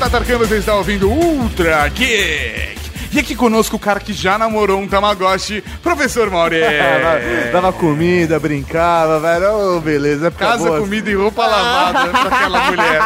[0.00, 2.80] O Tatarkan, você está ouvindo Ultra Geek.
[3.12, 6.60] E aqui conosco o cara que já namorou um Tamagotchi, professor Mauri.
[7.52, 9.76] Dava comida, brincava, velho.
[9.76, 10.30] Oh, beleza.
[10.30, 10.80] Casa, boa.
[10.80, 13.02] comida e roupa lavada pra aquela mulher.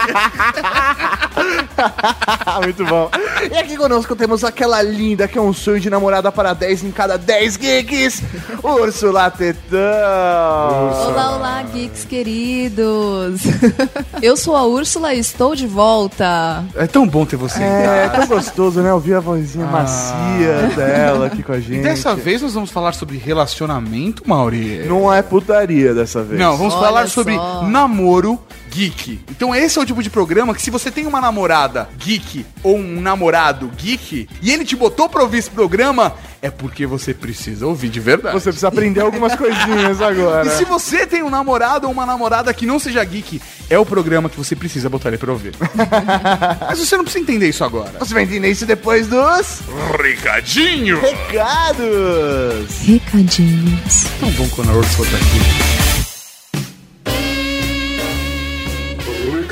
[2.63, 3.11] Muito bom.
[3.51, 6.91] E aqui conosco temos aquela linda que é um sonho de namorada para 10 em
[6.91, 8.23] cada 10 geeks,
[8.63, 9.79] Úrsula Tetão.
[9.79, 13.43] Olá, olá, geeks queridos!
[14.23, 16.65] Eu sou a Úrsula e estou de volta.
[16.75, 17.63] É tão bom ter você.
[17.63, 18.93] É, tão gostoso, né?
[18.93, 21.81] Ouvir a vozinha macia dela aqui com a gente.
[21.81, 24.85] E dessa vez nós vamos falar sobre relacionamento, Mauri.
[24.87, 26.41] Não é putaria dessa vez.
[26.41, 27.15] Não, vamos Olha falar só.
[27.15, 27.37] sobre
[27.69, 28.39] namoro
[28.75, 29.21] geek.
[29.31, 32.77] Então esse é o tipo de programa que se você tem uma namorada geek ou
[32.77, 36.13] um namorado geek e ele te botou pra ouvir esse programa,
[36.43, 38.35] é porque você precisa ouvir de verdade.
[38.35, 40.49] Você precisa aprender algumas coisinhas agora.
[40.49, 43.41] E se você tem um namorado ou uma namorada que não seja geek,
[43.71, 45.55] é o programa que você precisa botar ele pra ouvir.
[46.69, 47.93] Mas você não precisa entender isso agora.
[48.01, 49.61] Você vai entender isso depois dos
[50.03, 51.01] Recadinho!
[51.01, 52.79] recados.
[52.83, 54.05] Recadinhos.
[54.19, 55.84] Tão bom quando a Ursula tá aqui.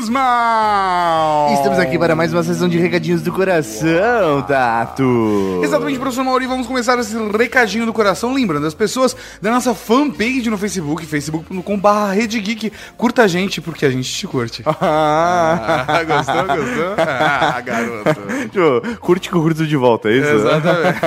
[0.00, 1.52] mal!
[1.52, 5.60] Estamos aqui para mais uma sessão de recadinhos do coração, Tato.
[5.62, 10.48] Exatamente, professor Mauri, vamos começar esse recadinho do coração, lembrando as pessoas da nossa fanpage
[10.48, 12.72] no Facebook, facebook.com.br Rede Geek.
[12.96, 14.62] Curta a gente, porque a gente te curte.
[14.66, 16.94] Ah, Ah, gostou, gostou?
[16.98, 18.20] Ah, garoto.
[18.50, 20.30] Tipo, curte que eu curto de volta, é isso?
[20.30, 21.00] Exatamente.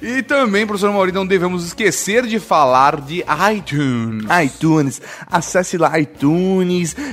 [0.02, 3.24] e também, professor Mauri, não devemos esquecer de falar de
[3.54, 4.24] iTunes.
[4.44, 6.59] iTunes, acesse lá iTunes,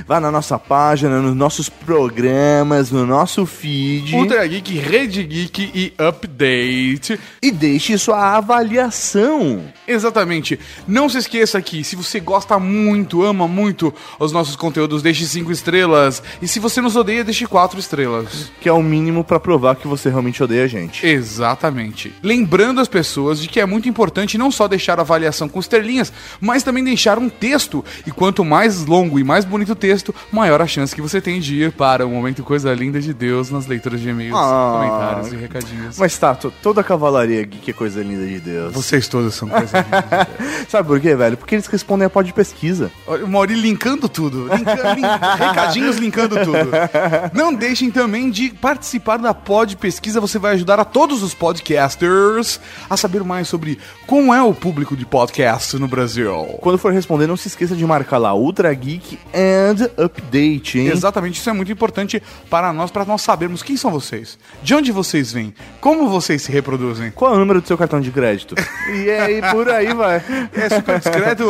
[0.06, 5.92] vá na nossa página, nos nossos programas, no nosso feed Ultra Geek, Rede Geek e
[5.98, 7.18] Update.
[7.42, 9.62] e deixe sua avaliação.
[9.86, 10.58] Exatamente.
[10.86, 15.50] Não se esqueça que se você gosta muito, ama muito os nossos conteúdos, deixe cinco
[15.50, 16.22] estrelas.
[16.42, 18.50] E se você nos odeia, deixe quatro estrelas.
[18.60, 21.06] Que é o mínimo pra provar que você realmente odeia a gente.
[21.06, 22.12] Exatamente.
[22.22, 26.12] Lembrando as pessoas de que é muito importante não só deixar a avaliação com estrelinhas,
[26.40, 27.84] mas também deixar um texto.
[28.06, 31.40] E quanto mais longo e mais bonito o texto, maior a chance que você tem
[31.40, 34.72] de ir para o momento coisa linda de Deus nas leituras de e-mails, Ah.
[34.78, 35.98] comentários e recadinhos.
[35.98, 38.72] Mas Tato, toda cavalaria geek é coisa linda de Deus.
[38.74, 40.66] Vocês todos são coisas lindas de Deus.
[40.68, 41.36] Sabe por quê, velho?
[41.36, 42.90] Porque eles respondem a pod de pesquisa.
[43.06, 44.48] O Mauri linkando tudo.
[44.54, 45.02] Linka- lin-
[45.38, 46.70] recadinhos linkando tudo.
[47.32, 50.20] Não deixem também de participar da pod pesquisa.
[50.20, 54.96] Você vai ajudar a todos os podcasters a saber mais sobre como é o público
[54.96, 56.32] de podcast no Brasil.
[56.60, 60.88] Quando for responder, não se esqueça de marcar lá Ultra Geek and Update, hein?
[60.88, 64.92] Exatamente, isso é muito importante para nós, para nós sabermos quem são vocês, de onde
[64.92, 67.10] vocês vêm, como vocês se reproduzem.
[67.10, 68.54] Qual é o número do seu cartão de crédito?
[68.94, 70.22] e aí, por aí vai.
[70.52, 71.44] É super discreto.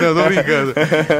[0.00, 0.74] Não, tô brincando.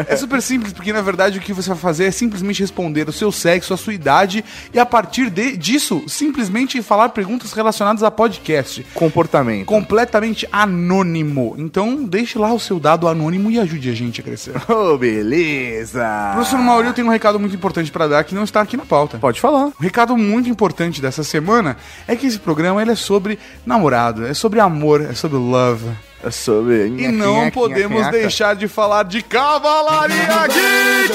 [0.09, 3.13] É super simples, porque na verdade o que você vai fazer é simplesmente responder o
[3.13, 8.11] seu sexo, a sua idade, e a partir de, disso, simplesmente falar perguntas relacionadas a
[8.11, 8.85] podcast.
[8.95, 9.67] Comportamento.
[9.67, 11.55] Completamente anônimo.
[11.59, 14.55] Então, deixe lá o seu dado anônimo e ajude a gente a crescer.
[14.75, 16.33] Oh, beleza.
[16.35, 18.85] Professor Mauri, eu tenho um recado muito importante para dar que não está aqui na
[18.85, 19.19] pauta.
[19.19, 19.67] Pode falar.
[19.67, 21.77] Um recado muito importante dessa semana
[22.09, 25.91] é que esse programa ele é sobre namorado, é sobre amor, é sobre love.
[26.25, 26.87] É sobre...
[26.87, 31.15] E não podemos deixar de falar de Cavalaria Geek!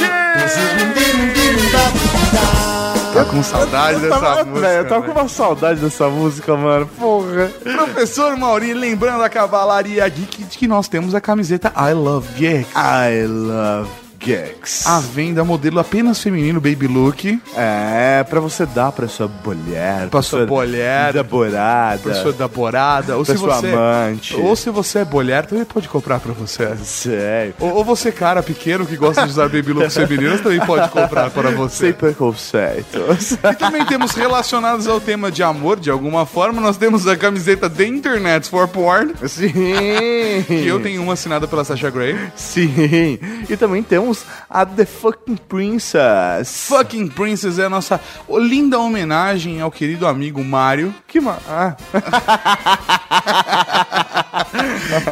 [3.19, 4.67] Tá com saudade dessa Tava, música.
[4.67, 5.13] velho, eu tava né?
[5.13, 6.85] com uma saudade dessa música, mano.
[6.97, 7.51] Porra.
[7.75, 12.69] Professor Mauri, lembrando a Cavalaria Geek de que nós temos a camiseta I Love Geek.
[12.73, 13.89] I love
[14.85, 17.39] A venda modelo apenas feminino Baby Look.
[17.55, 20.09] É, pra você dar pra sua mulher.
[20.09, 21.99] Pra sua mulher, Namorada.
[21.99, 24.35] Pra sua namorada, ou Pra se sua você amante.
[24.35, 26.75] Ou se você é mulher, também pode comprar pra você.
[26.83, 27.53] Sério.
[27.59, 31.31] Ou, ou você, cara pequeno que gosta de usar baby looks femininos, também pode comprar
[31.31, 31.93] Sem você.
[31.93, 33.31] preconceitos.
[33.31, 37.69] E também temos relacionados ao tema de amor, de alguma forma, nós temos a camiseta
[37.69, 39.51] The Internet for Porn, Sim.
[40.47, 42.15] que eu tenho uma assinada pela Sasha Grey.
[42.35, 43.17] Sim.
[43.49, 44.08] E também temos
[44.49, 46.67] a The Fucking Princess.
[46.67, 51.37] Fucking Princess é a nossa linda homenagem ao querido amigo Mario, Que ma...
[51.47, 51.75] Ah.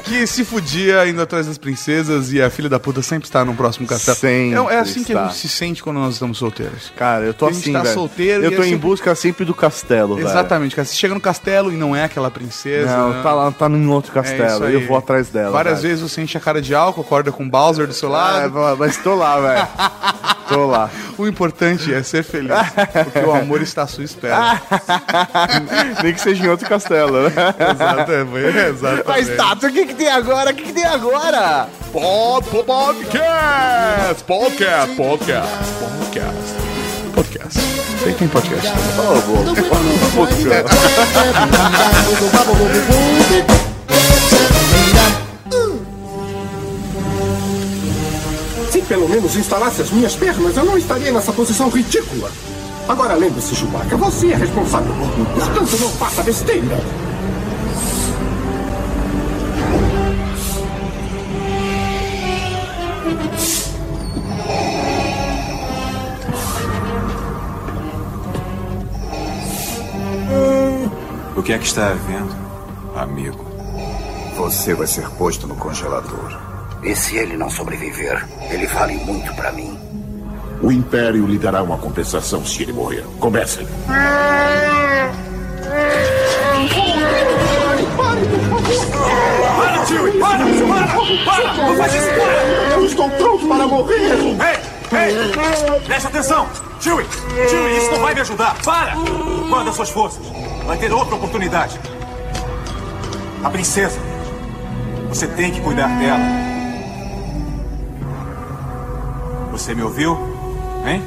[0.04, 3.54] que se fudia indo atrás das princesas e a filha da puta sempre está no
[3.56, 4.18] próximo castelo.
[4.18, 6.92] Sempre é, é assim que a gente se sente quando nós estamos solteiros.
[6.96, 7.94] Cara, eu tô A gente assim, tá velho.
[7.94, 10.28] solteiro eu e tô é em sempre- busca sempre do castelo, velho.
[10.28, 10.86] Exatamente, cara.
[10.88, 12.96] Você chega no castelo e não é aquela princesa.
[12.98, 13.24] Não, né?
[13.24, 14.66] tá lá, tá em outro É isso castelo.
[14.66, 14.74] aí.
[14.74, 15.52] eu vou atrás dela.
[15.52, 15.90] Várias velho.
[15.96, 18.78] vezes você enche a cara de álcool, acorda com o Bowser do seu Ah, lado.
[18.78, 19.68] mas tô lá, velho.
[20.50, 20.90] tô lá.
[21.18, 22.52] O importante é ser feliz,
[23.06, 24.62] porque o amor está à sua espera.
[26.04, 27.32] Nem que seja em outro castelo, né?
[27.72, 29.08] Exato, é, foi- exatamente.
[29.08, 30.52] Mas Tato, o que, que tem agora?
[30.52, 31.68] O que, que tem agora?
[31.92, 34.24] Pod, pod- podcast!
[34.26, 35.50] Podcast, podcast,
[35.80, 36.54] podcast.
[37.16, 37.60] Podcast.
[38.04, 38.68] Tem, tem podcast.
[38.68, 38.74] Se
[48.88, 52.32] pelo menos instalasse as minhas pernas, eu não estaria nessa posição ridícula.
[52.88, 55.26] Agora lembre-se, Chewbacca, você é responsável por mim.
[55.26, 56.80] Portanto, não faça besteira.
[71.36, 72.36] O que é que está havendo,
[72.96, 73.46] amigo?
[74.38, 76.47] Você vai ser posto no congelador.
[76.88, 79.78] E se ele não sobreviver, ele vale muito pra mim.
[80.62, 83.04] O Império lhe dará uma compensação se ele morrer.
[83.20, 83.68] Comecem.
[89.58, 90.18] Para, Chewie!
[90.18, 90.46] Para!
[90.46, 90.88] Para!
[91.26, 91.54] Para!
[91.56, 92.08] Não faz isso!
[92.72, 94.14] Eu estou pronto para morrer!
[94.14, 94.98] Ei!
[94.98, 95.82] Ei!
[95.86, 96.48] Preste atenção!
[96.80, 97.06] Chewie!
[97.50, 98.56] Chewie, isso não vai me ajudar!
[98.64, 98.96] Para!
[98.96, 100.26] Manda suas forças!
[100.66, 101.78] Vai ter outra oportunidade.
[103.44, 104.00] A princesa.
[105.10, 106.47] Você tem que cuidar dela.
[109.58, 110.16] Você me ouviu?
[110.86, 111.04] Hein?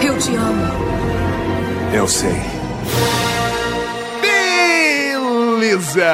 [0.00, 0.62] Eu te amo.
[1.92, 2.30] Eu sei.
[5.50, 6.06] Beleza!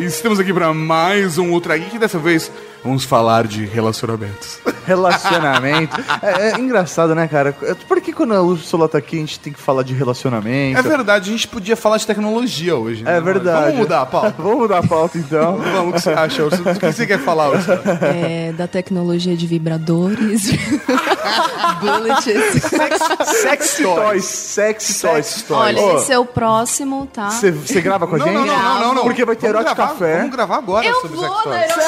[0.00, 1.96] Estamos aqui para mais um Ultra Geek.
[1.96, 2.50] Dessa vez
[2.82, 4.58] vamos falar de relacionamentos.
[4.86, 5.96] Relacionamento.
[6.22, 7.52] É, é engraçado, né, cara?
[7.86, 10.78] Por que quando a Úrsula tá aqui a gente tem que falar de relacionamento?
[10.78, 13.04] É verdade, a gente podia falar de tecnologia hoje.
[13.04, 13.18] né?
[13.18, 13.66] É verdade.
[13.66, 14.34] Vamos mudar, Paulo.
[14.38, 15.58] Vamos mudar a pauta então.
[15.62, 16.44] Vamos, o que você acha?
[16.44, 17.80] O que você quer falar, Ursula?
[18.02, 20.50] É, da tecnologia de vibradores,
[21.80, 22.62] bullets.
[23.22, 25.44] Sex Toys, sex toys.
[25.50, 27.30] Olha, Ô, esse é o próximo, tá?
[27.30, 28.34] Você grava com a Não, gente?
[28.34, 29.02] não, não, não, não, não.
[29.04, 30.16] Porque vai ter gravar, Café.
[30.18, 31.84] Vamos gravar agora Eu sobre vou sex toys.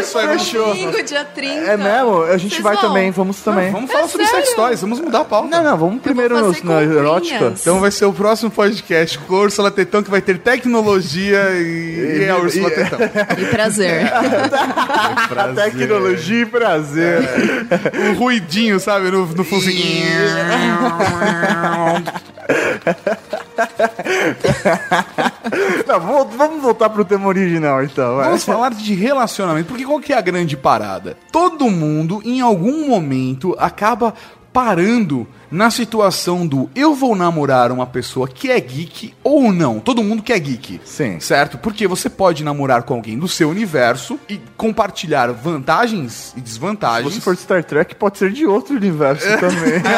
[0.00, 1.70] Isso aí, vamos- Domingo, dia 30.
[1.70, 2.22] É mesmo?
[2.24, 2.88] A gente Vocês vai vão?
[2.88, 3.70] também, vamos também.
[3.70, 4.44] Vamos falar É sobre sério?
[4.46, 5.48] sex toys, vamos mudar a pauta.
[5.48, 6.96] Não, não, vamos primeiro vou no, fazer na comprinhas.
[6.96, 7.52] erótica.
[7.60, 12.24] Então vai ser o próximo podcast com a Ursula Tetão, que vai ter tecnologia e,
[12.24, 12.98] e a Ursula e- Tetão.
[13.38, 14.10] E prazer.
[15.54, 17.18] Tecnologia e prazer.
[18.10, 20.10] O ruidinho, sabe, no, no focinho.
[25.86, 28.16] Não, vamos, voltar pro tema original então.
[28.16, 28.26] vai.
[28.26, 31.16] Vamos falar de relacionamento, porque qual que é a grande parada?
[31.32, 34.14] Todo mundo, em algum momento, acaba
[34.52, 39.80] parando na situação do eu vou namorar uma pessoa que é geek ou não.
[39.80, 40.80] Todo mundo que é geek.
[40.84, 41.18] Sim.
[41.18, 41.58] Certo?
[41.58, 47.12] Porque você pode namorar com alguém do seu universo e compartilhar vantagens e Se desvantagens.
[47.14, 49.82] você for Star Trek, pode ser de outro universo também.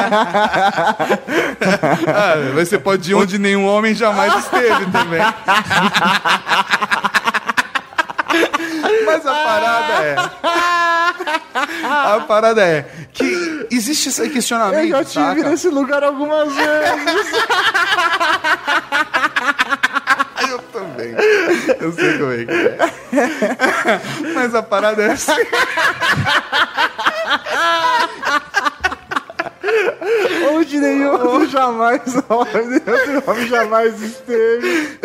[2.06, 5.20] Ah, você pode ir onde nenhum homem jamais esteve também.
[9.04, 10.16] Mas a parada é.
[11.84, 14.84] A parada é que existe esse questionamento.
[14.84, 15.50] Eu já tive saca?
[15.50, 17.32] nesse lugar algumas vezes.
[20.50, 21.14] Eu também.
[21.80, 22.78] Eu sei como é que é.
[24.34, 25.32] Mas a parada é assim.
[30.52, 32.82] Onde nenhum outro jamais, onde
[33.26, 34.98] homem jamais esteve.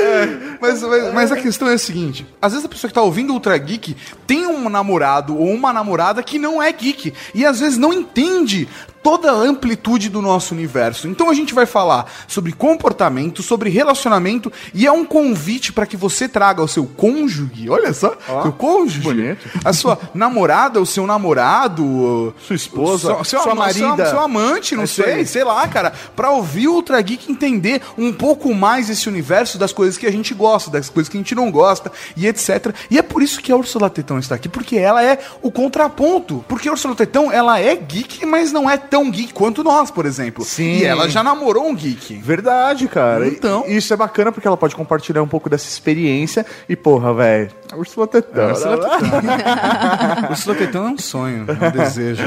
[0.60, 3.34] Mas, mas, mas a questão é a seguinte: às vezes a pessoa que tá ouvindo
[3.34, 3.96] Ultra Geek
[4.26, 7.14] tem um namorado ou uma namorada que não é geek.
[7.34, 8.68] E às vezes não entende
[9.08, 11.08] toda a amplitude do nosso universo.
[11.08, 15.96] Então a gente vai falar sobre comportamento, sobre relacionamento e é um convite para que
[15.96, 19.48] você traga o seu cônjuge, olha só, seu cônjuge, bonito.
[19.64, 24.10] a sua namorada, o seu namorado, Sua esposa, sua seu- marida.
[24.10, 25.26] seu amante, não É sei, aí.
[25.26, 29.72] sei lá, cara, pra ouvir o Ultra Geek entender um pouco mais esse universo das
[29.72, 32.76] coisas que a gente gosta, das coisas que a gente não gosta e etc.
[32.92, 36.44] E é por isso que a Ursula Tetão está aqui, porque ela é o contraponto.
[36.48, 40.06] Porque a Ursula Tetão, ela é geek, mas não é tão geek quanto nós, por
[40.06, 40.44] exemplo.
[40.44, 40.78] Sim.
[40.80, 42.16] E ela já namorou um geek.
[42.16, 43.28] Verdade, cara.
[43.28, 43.64] Então.
[43.68, 46.46] E Isso é bacana porque ela pode compartilhar um pouco dessa experiência.
[46.68, 48.50] E, porra, velho, a Ursula Tetão.
[48.50, 48.80] Ursula
[50.30, 52.24] Ursula Tetão é um sonho, é um desejo.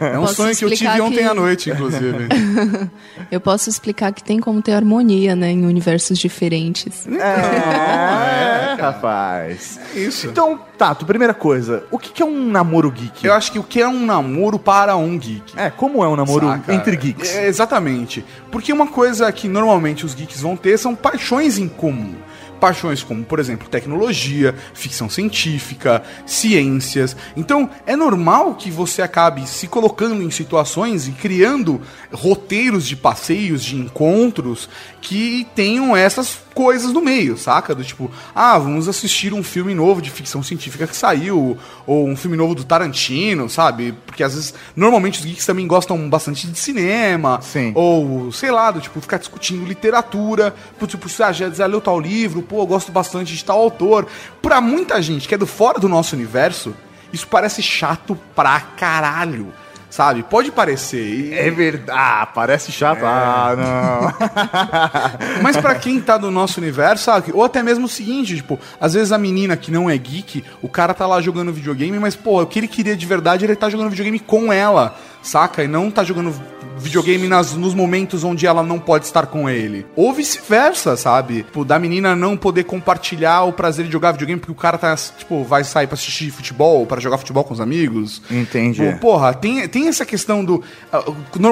[0.00, 2.28] É um Posso sonho que eu tive explicar ontem que- à noite, inclusive.
[3.30, 7.06] Eu posso explicar que tem como ter harmonia, né, em universos diferentes.
[7.08, 9.80] É, É, rapaz.
[9.94, 10.28] Isso.
[10.28, 13.26] Então, Tato, primeira coisa, o que que é um namoro geek?
[13.26, 15.54] Eu acho que o que é um namoro para um geek?
[15.58, 16.74] É, como é um namoro Saca?
[16.74, 17.36] entre geeks?
[17.36, 18.24] É, exatamente.
[18.50, 22.16] Porque uma coisa que normalmente os geeks vão ter são paixões em comum.
[22.58, 27.14] Paixões como, por exemplo, tecnologia, ficção científica, ciências.
[27.36, 33.62] Então, é normal que você acabe se colocando em situações e criando roteiros de passeios,
[33.62, 34.68] de encontros
[35.00, 37.74] que tenham essas coisas no meio, saca?
[37.74, 42.16] Do tipo, ah, vamos assistir um filme novo de ficção científica que saiu, ou um
[42.16, 43.94] filme novo do Tarantino, sabe?
[44.06, 47.72] Porque às vezes, normalmente os geeks também gostam bastante de cinema, Sim.
[47.74, 52.00] ou sei lá, do tipo, ficar discutindo literatura, por tipo, ah, já, já leu tal
[52.00, 54.06] livro, pô, eu gosto bastante de tal autor.
[54.40, 56.74] Pra muita gente que é do fora do nosso universo,
[57.12, 59.52] isso parece chato pra caralho.
[59.96, 60.22] Sabe?
[60.24, 61.02] Pode parecer.
[61.02, 61.98] e- É verdade.
[61.98, 63.02] Ah, parece chato.
[63.02, 65.40] Ah, não.
[65.42, 67.30] Mas pra quem tá do nosso universo, sabe?
[67.32, 70.68] Ou até mesmo o seguinte, tipo, às vezes a menina que não é geek, o
[70.68, 73.58] cara tá lá jogando videogame, mas, pô, o que ele queria de verdade era ele
[73.58, 74.94] tá jogando videogame com ela,
[75.26, 75.62] saca?
[75.64, 76.34] E não tá jogando
[76.78, 79.86] videogame nas, nos momentos onde ela não pode estar com ele.
[79.96, 81.42] Ou vice-versa, sabe?
[81.42, 84.94] Tipo, da menina não poder compartilhar o prazer de jogar videogame porque o cara tá,
[84.94, 88.20] tipo, vai sair pra assistir futebol, pra jogar futebol com os amigos.
[88.30, 88.86] Entendi.
[88.86, 90.62] Tipo, porra, tem, tem essa questão do.
[90.92, 91.02] ah,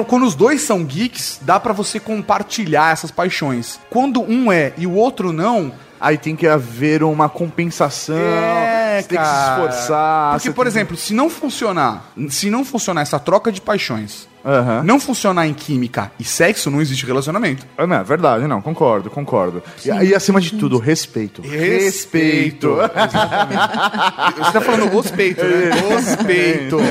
[0.07, 3.79] Quando os dois são geeks, dá pra você compartilhar essas paixões.
[3.89, 5.71] Quando um é e o outro não.
[5.99, 8.15] Aí tem que haver uma compensação.
[8.17, 9.65] É, você tem que se cara.
[9.65, 10.31] esforçar.
[10.33, 14.83] Porque, por tem- exemplo, se não funcionar, se não funcionar essa troca de paixões, Aham.
[14.83, 17.65] não funcionar em química e sexo, não existe relacionamento.
[17.77, 19.63] Ah, Não, é verdade, não, concordo, concordo.
[19.83, 21.41] E, e acima de tudo, respeito.
[21.41, 22.77] Respeito.
[22.79, 24.37] Exatamente.
[24.37, 25.71] Você tá falando os peitos, né?
[25.97, 26.81] Os peitos.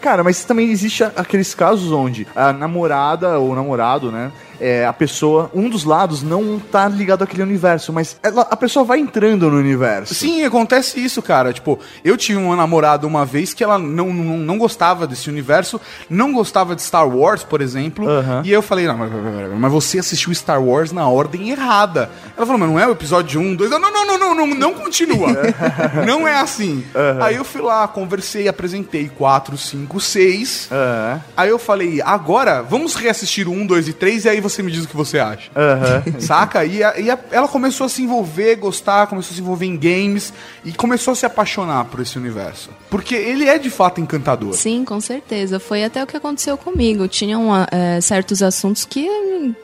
[0.00, 4.30] Cara, mas também existe aqueles casos onde a namorada ou namorado, né?
[4.60, 8.84] É, a pessoa, um dos lados não tá ligado àquele universo, mas ela- a pessoa
[8.84, 10.14] vai entrando no universo.
[10.14, 11.52] Sim, acontece isso, cara.
[11.52, 15.80] Tipo, eu tive uma namorada uma vez que ela não, não, não gostava desse universo,
[16.08, 18.08] não gostava de Star Wars, por exemplo.
[18.08, 18.42] Aham.
[18.44, 19.10] E eu falei, não, mas,
[19.58, 22.10] mas você assistiu Star Wars na ordem errada.
[22.36, 23.70] Ela falou, mas não é o episódio 1, 2.
[23.70, 25.28] Não, não, não, não, não, não continua.
[26.06, 26.84] não é assim.
[27.20, 30.68] Aí eu fui lá, conversei, apresentei 4, 5, 6.
[30.70, 31.22] Aham.
[31.36, 34.70] Aí eu falei, agora vamos reassistir o 1, 2 e 3 e aí você me
[34.70, 35.50] diz o que você acha.
[35.56, 36.02] Aham.
[36.20, 36.64] Saca?
[36.64, 39.76] E, a- e a- ela começou a se envolver, gostar, começou a se envolver em
[39.76, 40.32] games
[40.64, 42.68] e começou a se apaixonar por esse universo.
[42.90, 44.52] Porque ele é de fato encantador.
[44.52, 45.58] Sim, com certeza.
[45.58, 47.08] Foi até o que aconteceu comigo.
[47.08, 49.08] Tinham ah, eh, certos assuntos que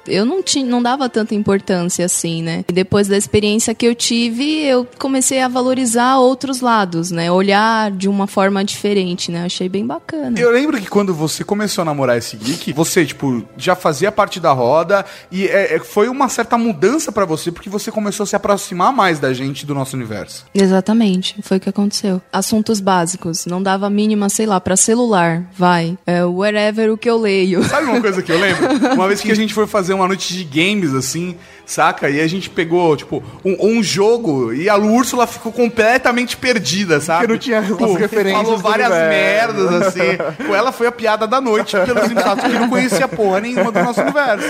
[0.07, 2.62] eu não, tinha, não dava tanta importância assim, né?
[2.69, 7.31] E depois da experiência que eu tive, eu comecei a valorizar outros lados, né?
[7.31, 9.45] Olhar de uma forma diferente, né?
[9.45, 10.39] Achei bem bacana.
[10.39, 14.39] Eu lembro que quando você começou a namorar esse geek, você, tipo, já fazia parte
[14.41, 18.27] da roda e é- é- foi uma certa mudança pra você porque você começou a
[18.27, 20.45] se aproximar mais da gente do nosso universo.
[20.55, 22.21] Exatamente, foi o que aconteceu.
[22.33, 25.97] Assuntos básicos, não dava mínima, sei lá, pra celular, vai.
[26.07, 27.63] É, wherever o que eu leio.
[27.65, 28.63] Sabe uma coisa que eu lembro?
[28.95, 32.11] Uma vez que a gente foi fazer uma noite de games, assim, saca?
[32.11, 37.27] E a gente pegou, tipo, um, um jogo e a Úrsula ficou completamente perdida, sabe?
[37.27, 40.01] Porque não tinha as Pô, referências Falou várias merdas, assim.
[40.47, 43.83] Pô, ela foi a piada da noite pelos insatos que não conhecia porra nenhuma do
[43.83, 44.49] nosso universo.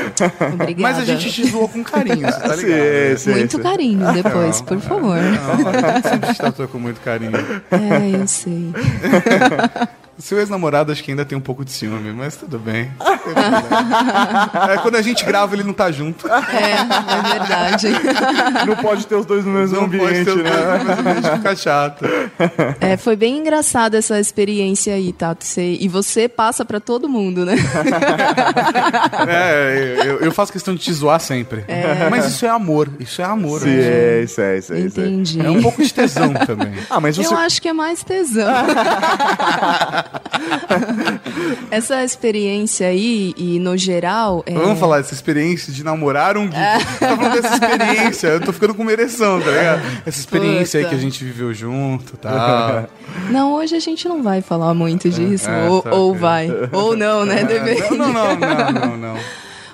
[0.54, 0.83] Obrigada.
[0.83, 2.81] Mas a gente te zoou com carinho, você tá ligado?
[2.81, 3.62] Sim, sim, Muito sim.
[3.62, 5.16] carinho depois, por favor.
[5.16, 7.33] Não, a gente sempre te tratou com muito carinho.
[7.73, 8.73] É, eu sei.
[10.19, 12.90] Seu ex-namorado acho que ainda tem um pouco de ciúme, mas tudo bem.
[14.71, 16.28] É, quando a gente grava, ele não tá junto.
[16.28, 17.88] É, é verdade.
[18.66, 20.50] Não pode ter os dois no mesmo Não ambiente, pode ter os né?
[20.50, 22.04] dois, mas o ambiente fica chato.
[22.81, 25.45] É, foi bem engraçada essa experiência aí, Tato.
[25.45, 27.54] Você- e você passa pra todo mundo, né?
[29.28, 31.64] É, eu, eu faço questão de te zoar sempre.
[32.11, 33.61] Mas isso é amor, isso é amor.
[33.61, 35.04] Sim, é, isso é, isso é, isso é.
[35.07, 35.40] Entendi.
[35.45, 36.75] É um pouco de tesão também.
[36.90, 37.33] Ah, mas você...
[37.33, 38.52] Eu acho que é mais tesão.
[41.71, 44.42] Essa experiência aí, e no geral.
[44.47, 46.99] é- Vamos falar dessa experiência de namorar um geek.
[46.99, 49.82] Tá falando dessa experiência, eu tô ficando com uma ereção, tá ligado?
[50.06, 50.94] Essa experiência aí Puta.
[50.97, 52.85] que a gente viveu junto, tá?
[53.30, 55.49] Não, hoje a gente não vai falar muito disso.
[55.49, 56.49] é, ou, tá, ou vai.
[56.73, 57.44] Ou não, né?
[57.44, 57.94] Depende.
[57.97, 59.16] Não, não, não, não, não.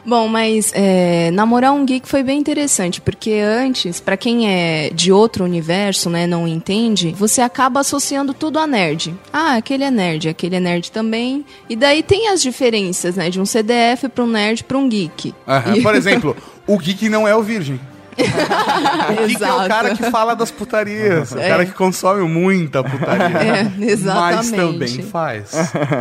[0.05, 5.13] Bom, mas é, namorar um geek foi bem interessante, porque antes, pra quem é de
[5.13, 9.15] outro universo, né, não entende, você acaba associando tudo a nerd.
[9.33, 11.45] Ah, aquele é nerd, aquele é nerd também.
[11.69, 15.35] E daí tem as diferenças, né, de um CDF pra um nerd pra um geek.
[15.47, 16.37] Aham, E- Por exemplo,
[16.67, 17.79] o geek não é o virgem.
[19.23, 21.49] O geek é o cara que fala das putarias, o É.
[21.49, 23.39] cara que consome muita putaria.
[23.39, 24.57] É, Mas exatamente.
[24.57, 25.53] também faz.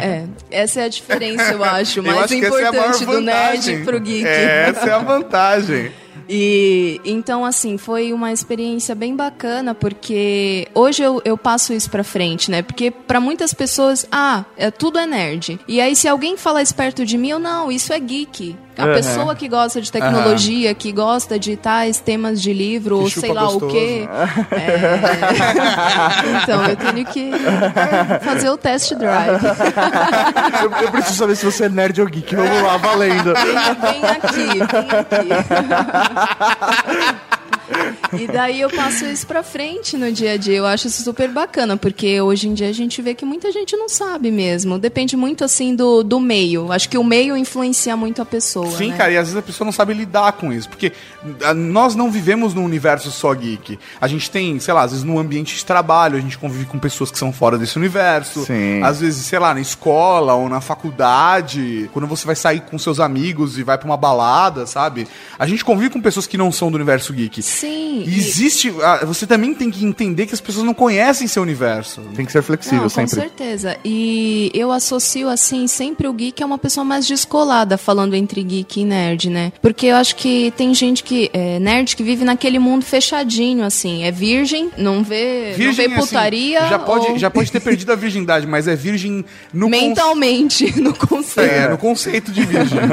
[0.01, 3.11] É, essa é a diferença, eu acho, Eu mais acho que essa é importante do
[3.13, 3.75] vantagem.
[3.75, 4.25] nerd pro geek.
[4.25, 5.91] É, essa é a vantagem.
[6.29, 12.03] E então, assim, foi uma experiência bem bacana, porque hoje eu, eu passo isso pra
[12.03, 12.61] frente, né?
[12.61, 15.57] Porque pra muitas pessoas, ah, é, tudo é nerd.
[15.69, 18.57] E aí, se alguém falar isso perto de mim, eu não, isso é geek.
[18.77, 18.93] A Aham.
[18.93, 23.33] pessoa que gosta de tecnologia, que gosta de tais temas de livro, ou chupa sei
[23.33, 23.65] lá gostoso.
[23.65, 24.07] o quê.
[24.51, 26.43] É...
[26.43, 27.31] então, eu tenho que
[28.21, 29.41] fazer o test drive.
[30.63, 32.35] Eu, eu preciso saber se você é nerd ou geek.
[32.35, 33.33] Vamos lá, valendo.
[33.33, 33.57] Vem
[34.03, 35.27] aqui, vem aqui.
[38.19, 40.55] E daí eu passo isso pra frente no dia a dia.
[40.55, 43.75] Eu acho isso super bacana, porque hoje em dia a gente vê que muita gente
[43.75, 44.79] não sabe mesmo.
[44.79, 46.71] Depende muito, assim, do, do meio.
[46.71, 48.71] Acho que o meio influencia muito a pessoa.
[48.71, 48.97] Sim, né?
[48.97, 50.69] cara, e às vezes a pessoa não sabe lidar com isso.
[50.69, 50.91] Porque
[51.43, 53.77] ah, nós não vivemos num universo só geek.
[53.99, 56.79] A gente tem, sei lá, às vezes no ambiente de trabalho, a gente convive com
[56.79, 58.45] pessoas que são fora desse universo.
[58.45, 58.81] Sim.
[58.83, 62.99] Às vezes, sei lá, na escola ou na faculdade, quando você vai sair com seus
[62.99, 65.07] amigos e vai pra uma balada, sabe?
[65.37, 67.41] A gente convive com pessoas que não são do universo geek.
[67.41, 67.66] Sim.
[67.67, 68.73] E existe.
[68.81, 72.01] ah, Você também tem que entender que as pessoas não conhecem seu universo.
[72.15, 73.15] Tem que ser flexível Não, com sempre.
[73.15, 73.77] certeza.
[73.83, 78.81] E eu associo, assim, sempre o geek a uma pessoa mais descolada, falando entre geek
[78.81, 79.51] e nerd, né?
[79.61, 81.29] Porque eu acho que tem gente que.
[81.33, 84.03] É, nerd que vive naquele mundo fechadinho, assim.
[84.03, 86.67] É virgem, não vê, não vê assim, putaria.
[86.67, 90.93] já, pode, ou já pode ter perdido a virgindade, mas é virgem no mentalmente, no
[90.93, 91.51] conceito.
[91.51, 92.77] É, no conceito de virgem.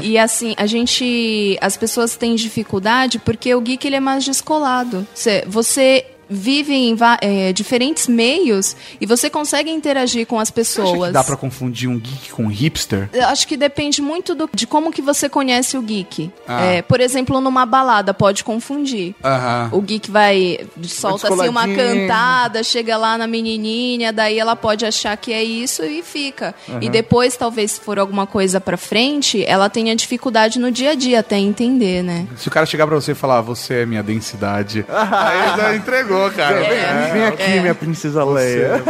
[0.00, 1.56] E assim, a gente.
[1.60, 5.06] As pessoas têm dificuldade porque o geek ele é mais descolado.
[5.12, 10.54] Você, você vive em eh, diferentes meios e você consegue interagir com as Acha que
[10.54, 11.12] pessoas.
[11.12, 13.08] dá pra confundir um geek com um hipster?
[13.12, 16.30] Eu Acho que depende muito do- de como que você conhece o geek.
[16.46, 16.62] Ah.
[16.64, 19.14] É, por exemplo, numa balada pode confundir.
[19.24, 19.68] Aham.
[19.72, 25.16] O geek vai, solta assim uma cantada, chega lá na menininha, daí ela pode achar
[25.16, 26.54] que é isso e fica.
[26.80, 30.94] E depois, talvez, se for alguma coisa pra frente, ela tenha dificuldade no dia a
[30.94, 32.26] dia até entender, né?
[32.36, 36.15] Se o cara chegar pra você e falar, você é minha densidade, aí já entregou,
[36.34, 36.56] cara.
[36.56, 37.10] É.
[37.12, 38.82] Vem aqui, minha princesa Leia.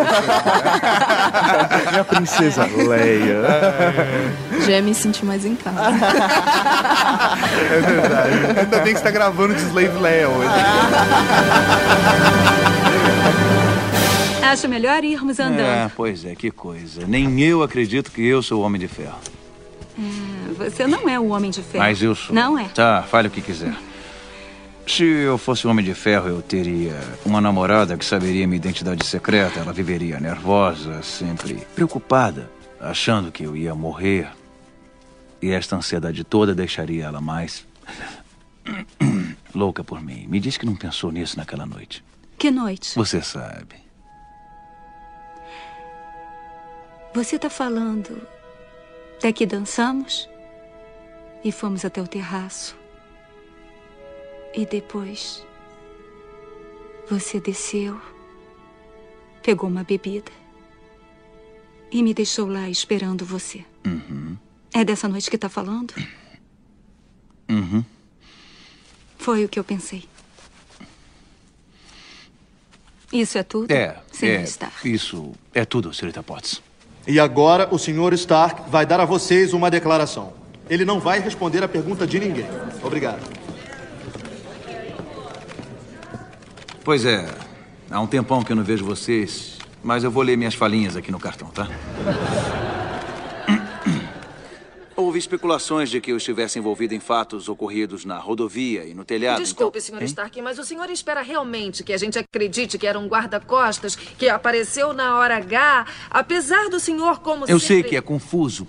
[1.91, 3.43] minha princesa Leia.
[4.67, 5.81] Já me senti mais em casa.
[7.73, 8.61] É verdade.
[8.61, 10.51] Ainda bem que você tá gravando de Slave Leia hoje.
[14.43, 15.61] Acho melhor irmos andando.
[15.61, 17.05] É, pois é, que coisa.
[17.07, 19.19] Nem eu acredito que eu sou o Homem de Ferro.
[20.57, 21.85] Você não é o Homem de Ferro.
[21.85, 22.35] Mas eu sou.
[22.35, 22.65] Não é.
[22.75, 23.75] Tá, fale o que quiser.
[24.87, 26.95] Se eu fosse o Homem de Ferro, eu teria
[27.25, 29.61] uma namorada que saberia minha identidade secreta.
[29.61, 34.29] Ela viveria nervosa, sempre preocupada, achando que eu ia morrer.
[35.43, 37.67] E esta ansiedade toda deixaria ela mais.
[39.57, 40.27] louca por mim.
[40.29, 42.05] Me diz que não pensou nisso naquela noite.
[42.39, 42.95] Que noite?
[42.95, 43.77] Você sabe.
[47.15, 48.21] Você tá falando
[49.23, 50.29] da que dançamos
[51.43, 52.77] e fomos até o terraço.
[54.57, 55.45] E depois
[57.11, 58.01] você desceu,
[59.43, 60.33] pegou uma bebida
[61.93, 63.63] e me deixou lá esperando você.
[64.73, 65.95] É dessa noite que tá falando?
[67.49, 67.85] Uhum.
[69.19, 70.03] Foi o que eu pensei.
[73.13, 73.71] Isso é tudo?
[73.71, 74.43] É, Senhor é.
[74.43, 74.93] Stark.
[74.93, 76.61] Isso é tudo, senhorita Potts.
[77.07, 78.15] E agora o Sr.
[78.15, 80.33] Stark vai dar a vocês uma declaração.
[80.69, 82.49] Ele não vai responder a pergunta de ninguém.
[82.83, 83.46] Obrigado.
[86.87, 87.29] Pois é,
[87.91, 91.11] há um tempão que eu não vejo vocês, mas eu vou ler minhas falinhas aqui
[91.11, 91.67] no cartão, tá?
[94.95, 99.43] Houve especulações de que eu estivesse envolvido em fatos ocorridos na rodovia e no telhado.
[99.43, 99.99] Desculpe, então...
[99.99, 100.05] Sr.
[100.05, 104.29] Stark, mas o senhor espera realmente que a gente acredite que era um guarda-costas que
[104.29, 108.65] apareceu na hora H, apesar do senhor como Eu sei sempre- que é confuso.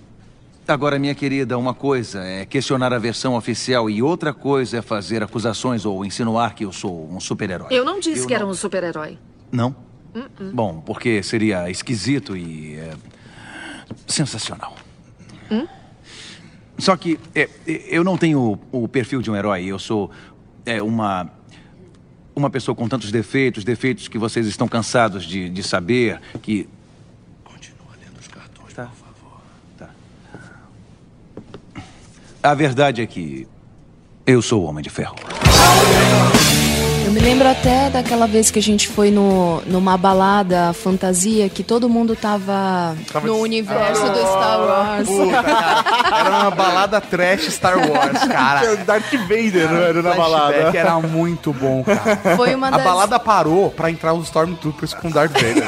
[0.67, 5.23] Agora, minha querida, uma coisa é questionar a versão oficial e outra coisa é fazer
[5.23, 7.67] acusações ou insinuar que eu sou um super-herói.
[7.71, 9.17] Eu não disse Eu que era não- um super-herói.
[9.49, 9.73] Não?
[10.13, 10.51] Uh-uh.
[10.53, 12.75] Bom, porque seria esquisito e.
[12.75, 12.91] é,
[14.07, 14.75] sensacional.
[15.49, 15.65] Hum?
[16.77, 19.65] Só que é, é, eu não tenho o, o perfil de um herói.
[19.65, 20.11] Eu sou
[20.65, 21.31] é, uma.
[22.35, 26.67] Uma pessoa com tantos defeitos, defeitos que vocês estão cansados de, de saber, que.
[27.43, 29.41] Continua lendo os cartões, por favor.
[29.77, 29.89] Tá.
[32.47, 33.45] A verdade é que
[34.25, 35.17] eu sou o Homem de Ferro.
[37.17, 41.63] Eu me lembro até daquela vez que a gente foi no, numa balada fantasia que
[41.63, 45.07] todo mundo tava, Tava no de- universo do Star Wars.
[45.07, 46.19] Puta, cara.
[46.19, 48.75] Era uma balada trash Star Wars, cara.
[48.85, 50.55] Darth Vader não era na balada.
[50.77, 52.35] era muito bom, cara.
[52.35, 55.63] Foi uma A das- balada parou pra entrar os Stormtroopers com Darth Vader.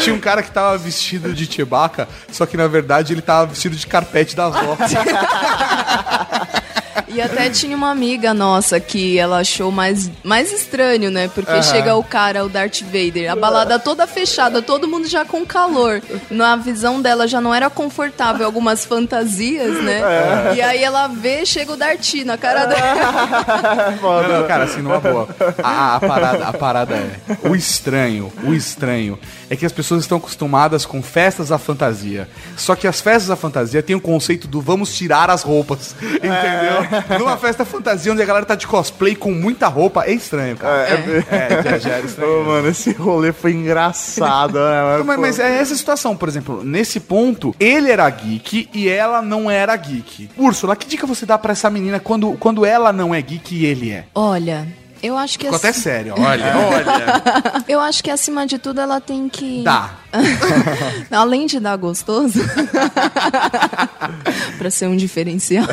[0.00, 3.76] Tinha um cara que tava vestido de Chewbacca, só que na verdade ele tava vestido
[3.76, 4.82] de carpete das Rock.
[7.08, 11.28] E até tinha uma amiga nossa que ela achou mais, mais estranho, né?
[11.28, 15.44] Porque chega o cara, o Darth Vader, a balada toda fechada, todo mundo já com
[15.44, 16.02] calor.
[16.30, 20.00] Na visão dela já não era confortável algumas fantasias, né?
[20.00, 20.54] É.
[20.56, 23.92] E aí ela vê, chega o Darth na cara dela.
[24.02, 25.28] Não, não, cara, assim, numa boa.
[25.62, 27.48] A, a parada, a parada é.
[27.48, 29.18] O estranho, o estranho
[29.52, 32.26] é que as pessoas estão acostumadas com festas à fantasia.
[32.56, 35.94] Só que as festas à fantasia têm o conceito do vamos tirar as roupas.
[36.00, 37.18] Entendeu?
[37.18, 40.88] Numa festa fantasia onde a galera tá de cosplay com muita roupa, é estranho, cara.
[41.30, 42.32] É, já, já era estranho.
[42.40, 45.02] Ô, mano, esse rolê foi engraçado, né?
[45.04, 49.50] Mas, mas é essa situação, por exemplo, nesse ponto, ele era geek e ela não
[49.50, 50.30] era geek.
[50.34, 53.66] Úrsula, que dica você dá pra essa menina quando, quando ela não é geek e
[53.66, 54.06] ele é?
[54.14, 54.66] Olha,
[55.02, 57.64] eu acho que Ficou até sério, olha, olha.
[57.68, 59.62] Eu acho que acima de tudo ela tem que.
[59.62, 59.90] Dá.
[61.10, 62.38] Além de dar gostoso,
[64.58, 65.66] pra ser um diferencial.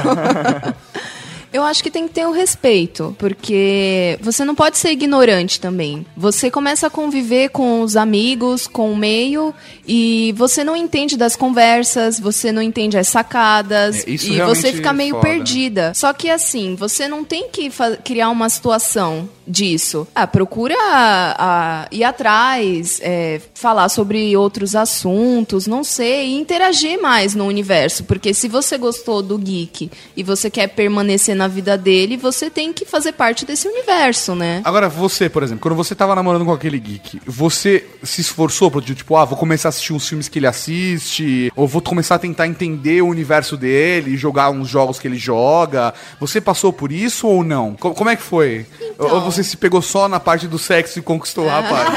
[1.52, 6.06] Eu acho que tem que ter o respeito, porque você não pode ser ignorante também.
[6.16, 9.54] Você começa a conviver com os amigos, com o meio,
[9.88, 14.94] e você não entende das conversas, você não entende as sacadas, É, e você fica
[14.94, 15.28] meio foda.
[15.28, 15.94] perdida.
[15.96, 17.72] Só que assim, você não tem que
[18.04, 20.08] criar uma situação disso.
[20.14, 27.34] Ah, procura ah, ir atrás, é, falar sobre outros assuntos, não sei, e interagir mais
[27.34, 28.04] no universo.
[28.04, 32.74] Porque se você gostou do geek e você quer permanecer na vida dele, você tem
[32.74, 34.62] que fazer parte desse universo, né?
[34.66, 38.82] Agora, você, por exemplo, quando você tava namorando com aquele geek, você se esforçou pro
[38.82, 42.20] tipo, ah, vou começar a assistir uns filmes que ele assiste, ou vou começar a
[42.20, 45.94] tentar entender o universo dele, jogar uns jogos que ele joga.
[46.20, 47.74] Você passou por isso ou não?
[47.76, 48.66] Co- como é que foi?
[48.82, 49.08] Então.
[49.16, 51.88] Ou você se pegou só na parte do sexo e conquistou o rapaz?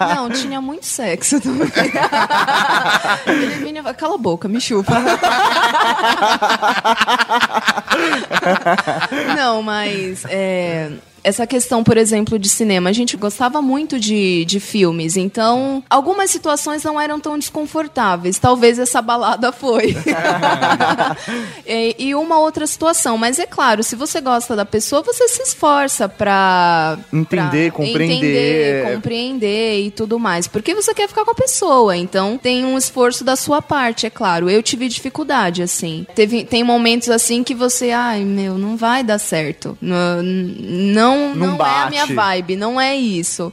[0.16, 1.68] Não, tinha muito sexo também.
[3.26, 4.92] Ele vinha cala a boca, me chupa.
[9.36, 10.90] Não, mas é,
[11.28, 16.30] essa questão, por exemplo, de cinema, a gente gostava muito de, de filmes, então algumas
[16.30, 18.38] situações não eram tão desconfortáveis.
[18.38, 19.94] Talvez essa balada foi.
[21.66, 25.42] e, e uma outra situação, mas é claro, se você gosta da pessoa, você se
[25.42, 28.16] esforça pra Entender, pra compreender.
[28.16, 31.96] entender, compreender e tudo mais, porque você quer ficar com a pessoa.
[31.96, 34.48] Então tem um esforço da sua parte, é claro.
[34.48, 36.06] Eu tive dificuldade assim.
[36.14, 39.76] Teve tem momentos assim que você, ai meu, não vai dar certo.
[39.80, 40.22] Não
[41.18, 43.52] não, Não não é a minha vibe, não é isso.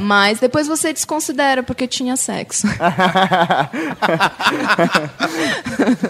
[0.00, 2.66] Mas depois você desconsidera porque tinha sexo.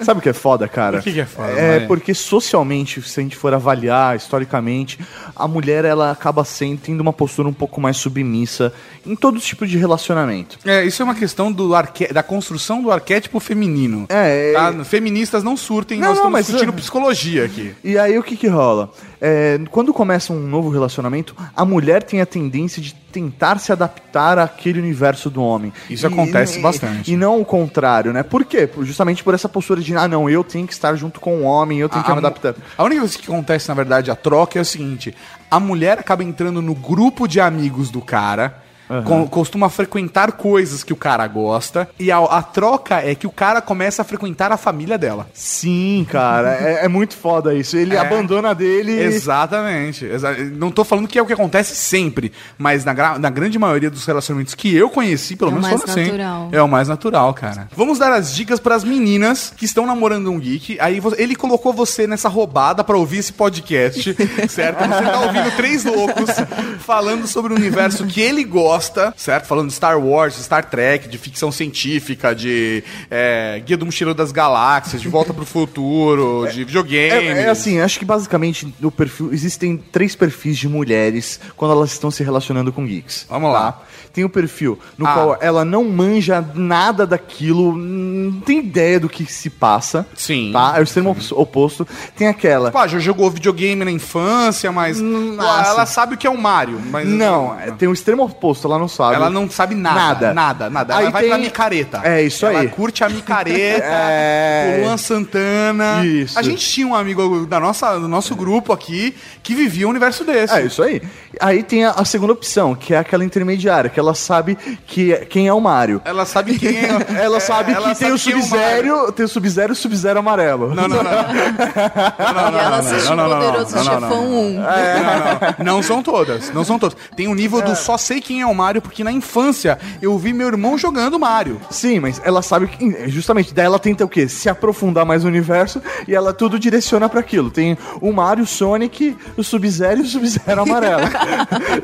[0.05, 0.99] Sabe o que é foda, cara?
[0.99, 1.87] O que que é foda, É Maria?
[1.87, 4.99] porque socialmente, se a gente for avaliar historicamente,
[5.35, 8.73] a mulher ela acaba sendo tendo uma postura um pouco mais submissa
[9.05, 10.59] em todo tipo de relacionamento.
[10.65, 12.13] É, isso é uma questão do arque...
[12.13, 14.07] da construção do arquétipo feminino.
[14.09, 14.85] É, Tá?
[14.85, 17.75] Feministas não surtem, Não, nós não, estamos mas- discutindo psicologia aqui.
[17.85, 18.91] E aí o que que rola?
[19.21, 24.39] É, quando começa um novo relacionamento, a mulher tem a tendência de tentar se adaptar
[24.39, 25.73] àquele universo do homem.
[25.89, 27.13] Isso acontece e, bastante.
[27.13, 28.23] E não o contrário, né?
[28.23, 28.69] Por quê?
[28.83, 31.79] Justamente por essa postura de, ah, não, eu tenho que estar junto com o homem,
[31.79, 32.55] eu tenho que A- me adaptar.
[32.77, 35.15] A única coisa que acontece, na verdade, a troca é o seguinte:
[35.51, 38.66] a mulher acaba entrando no grupo de amigos do cara.
[39.05, 43.31] Co- costuma frequentar coisas que o cara gosta e a, a troca é que o
[43.31, 45.29] cara começa a frequentar a família dela.
[45.35, 47.77] Sim, cara, é, é muito foda isso.
[47.77, 47.99] Ele É.
[47.99, 48.93] abandona dele.
[49.03, 50.05] Exatamente.
[50.05, 53.91] Exa- Não tô falando que é o que acontece sempre, mas na, na grande maioria
[53.91, 56.05] dos relacionamentos que eu conheci, pelo É o menos mais foram assim.
[56.13, 56.49] natural.
[56.53, 57.69] É o mais natural, cara.
[57.77, 60.79] Vamos dar as dicas pras meninas que estão namorando um geek.
[60.81, 64.15] Aí ele colocou você nessa roubada pra ouvir esse podcast,
[64.49, 64.79] certo?
[64.79, 66.31] Você tá ouvindo três loucos
[66.81, 68.76] falando sobre o universo que ele gosta,
[69.17, 69.47] certo?
[69.47, 74.17] Falando de Star Wars, de Star Trek, de ficção científica, de é, Guia do Mochileiro
[74.17, 77.27] das Galáxias, de Volta pro Futuro, de videogame.
[77.29, 81.93] É, é assim, acho que basicamente no perfil existem três perfis de mulheres quando elas
[81.93, 83.27] estão se relacionando com geeks.
[83.29, 83.83] Vamos lá.
[84.13, 85.13] Tem o perfil no Ah.
[85.13, 90.07] qual ela não manja nada daquilo, não tem ideia do que se passa.
[90.15, 90.51] Sim.
[90.53, 90.75] Tá?
[90.77, 91.87] É o extremo oposto.
[92.17, 92.71] Tem aquela.
[92.71, 95.69] Pô, já jogou videogame na infância, mas nossa.
[95.71, 96.81] ela sabe o que é o Mario.
[96.91, 99.15] Mas Não, é, tem o extremo oposto, ela não sabe.
[99.15, 99.97] Ela não sabe nada.
[99.97, 100.35] Nada.
[100.35, 100.93] Nada, nada.
[100.95, 102.01] Ela Aí vai tem- pra micareta.
[102.05, 102.69] É, isso ela aí.
[102.69, 104.79] curte a micareta, É.
[104.81, 106.05] o Luan Santana.
[106.05, 106.39] Isso.
[106.39, 110.25] A gente tinha um amigo da nossa, do nosso grupo aqui que vivia um universo
[110.25, 110.55] desse.
[110.55, 111.01] É isso aí.
[111.41, 115.25] Aí tem a, a segunda opção, que é aquela intermediária, que ela sabe que é-
[115.25, 116.01] quem é o Mario.
[116.05, 116.97] Ela sabe quem é.
[117.27, 119.77] Ela sabe ela que tem o sabe é o Sub-Zero, tem o Sub-Zero e o
[119.77, 120.75] Sub-Zero amarelo.
[120.75, 121.13] Não, não, não.
[121.13, 124.53] e ela assistiu Poderoso não, não, Chefão 1.
[124.55, 125.75] Não, não, não.
[125.77, 126.51] Não são todas.
[126.53, 126.97] Não são todas.
[127.17, 130.33] Tem o nível do só sei quem é o Mario porque na infância eu vi
[130.33, 131.61] meu irmão jogando Mario.
[131.71, 133.09] Sim, mas ela sabe que.
[133.09, 134.29] Justamente, daí ela tenta o quê?
[134.29, 137.51] Se aprofundar mais no universo e ela tudo direciona pra aquilo.
[137.51, 141.03] Tem o Mario, o Sonic, o Sub-Zero e o Sub-Zero amarelo.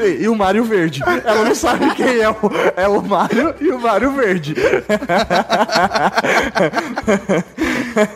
[0.01, 1.03] e, e o Mario verde.
[1.25, 2.37] Ela não sabe quem é o,
[2.77, 4.55] é o Mario e o Mario verde.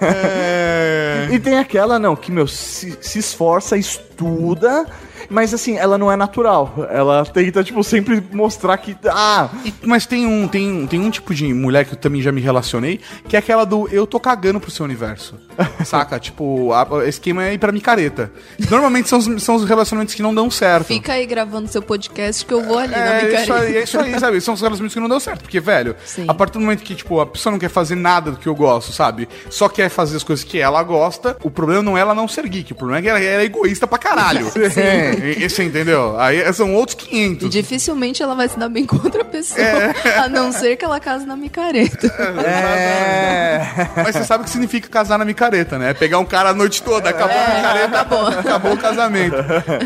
[0.00, 1.28] É.
[1.30, 4.86] E tem aquela, não, que, meu, se, se esforça, estuda,
[5.28, 6.74] mas assim, ela não é natural.
[6.90, 8.96] Ela tenta, tipo, sempre mostrar que.
[9.08, 9.48] Ah!
[9.64, 12.30] E- mas tem um, tem, um- tem um tipo de mulher que eu também já
[12.32, 15.34] me relacionei, que é aquela do eu tô cagando pro seu universo.
[15.84, 16.18] Saca?
[16.18, 18.30] tipo, a- o esquema é ir pra micareta.
[18.70, 20.86] Normalmente são os, são os relacionamentos que não dão certo.
[20.86, 23.42] Fica aí gravando seu podcast que eu vou ali na É micareta.
[23.42, 24.40] isso, aí, é isso aí, sabe?
[24.40, 25.42] São os relacionamentos que não dão certo.
[25.42, 26.24] Porque, velho, Sim.
[26.28, 28.54] a partir do momento que, tipo, a pessoa não quer fazer nada do que eu
[28.54, 29.28] gosto, sabe?
[29.50, 32.46] Só quer fazer as coisas que ela gosta, o problema não é ela não ser
[32.48, 34.46] geek, o problema é que ela, ela é egoísta pra caralho.
[34.52, 35.15] Sim.
[35.22, 36.18] E- Você entendeu?
[36.18, 37.46] Aí são outros 500.
[37.46, 39.92] E dificilmente ela vai se dar bem com outra pessoa, É.
[40.20, 42.06] a não ser que ela case na micareta.
[42.46, 43.60] É.
[43.96, 45.90] Mas você sabe o que significa casar na micareta, né?
[45.90, 48.26] É pegar um cara a noite toda, acabou a micareta, acabou.
[48.28, 49.36] acabou o casamento.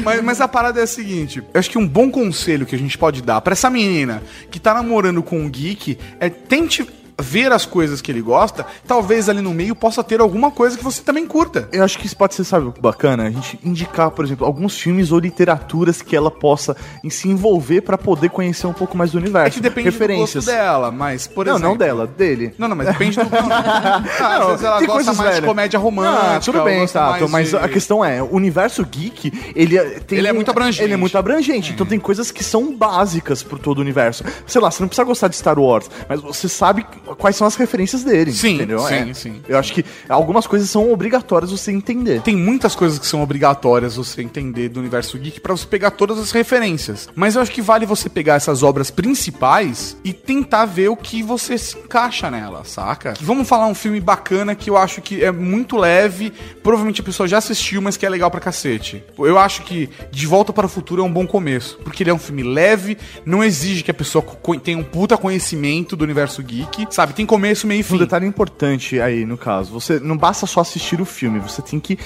[0.02, 2.78] Mas, mas a parada é a seguinte: eu acho que um bom conselho que a
[2.78, 6.86] gente pode dar pra essa menina que tá namorando com um geek é tente
[7.20, 10.84] ver as coisas que ele gosta, talvez ali no meio possa ter alguma coisa que
[10.84, 11.68] você também curta.
[11.72, 13.24] Eu acho que isso pode ser, sabe, bacana?
[13.24, 16.76] A gente indicar, por exemplo, alguns filmes ou literaturas que ela possa
[17.08, 19.48] se envolver pra poder conhecer um pouco mais do universo.
[19.48, 20.44] É que depende Referências.
[20.44, 21.68] do gosto dela, mas, por não, exemplo...
[21.70, 22.54] não dela, dele.
[22.58, 23.24] Não, não, mas depende do...
[23.30, 23.56] Não, não.
[23.58, 26.36] Ah, às vezes ela tem gosta mais de comédia romântica.
[26.36, 30.18] Ah, tudo bem, mais mas de- a questão é, o universo geek, ele é- tem
[30.18, 30.82] Ele é muito abrangente.
[30.82, 34.24] Ele é muito abrangente, então tem coisas que são básicas pro todo o universo.
[34.46, 36.84] Sei lá, você não precisa gostar de Star Wars, mas você sabe
[37.16, 38.80] quais são as referências dele, Sim, entendeu?
[38.80, 39.14] sim, É.
[39.14, 39.42] sim.
[39.48, 42.20] Eu acho que algumas coisas são obrigatórias você entender.
[42.22, 46.18] Tem muitas coisas que são obrigatórias você entender do universo geek pra você pegar todas
[46.18, 47.08] as referências.
[47.14, 51.22] Mas eu acho que vale você pegar essas obras principais e tentar ver o que
[51.22, 53.14] você se encaixa nela, saca?
[53.20, 57.26] Vamos falar um filme bacana que eu acho que é muito leve, provavelmente a pessoa
[57.28, 59.02] já assistiu, mas que é legal pra cacete.
[59.18, 62.14] Eu acho que De Volta para o Futuro é um bom começo, porque ele é
[62.14, 64.24] um filme leve, não exige que a pessoa
[64.62, 66.99] tenha um puta conhecimento do universo geek, sabe?
[67.08, 67.98] Tem começo, meio e Um fim.
[67.98, 71.96] detalhe importante aí, no caso, você não basta só assistir o filme, você tem que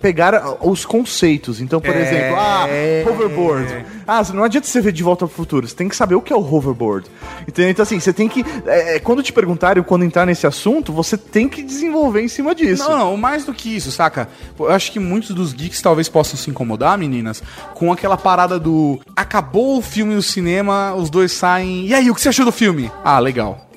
[0.00, 1.60] pegar os conceitos.
[1.60, 2.02] Então, por É.
[2.02, 2.66] exemplo, ah,
[3.10, 3.84] hoverboard.
[4.06, 6.32] Ah, não adianta você ver de volta ao futuro, você tem que saber o que
[6.32, 7.06] é o hoverboard.
[7.46, 7.70] Entendeu?
[7.70, 8.44] Então, assim, você tem que.
[8.66, 12.54] é, é, quando te perguntarem, quando entrar nesse assunto, você tem que desenvolver em cima
[12.54, 12.82] disso.
[12.88, 14.28] Não, não, mais do que isso, saca?
[14.58, 17.42] Eu acho que muitos dos geeks talvez possam se incomodar, meninas,
[17.74, 21.86] com aquela parada do acabou o filme no cinema, os dois saem.
[21.86, 22.90] E aí, o que você achou do filme?
[23.04, 23.68] Ah, legal.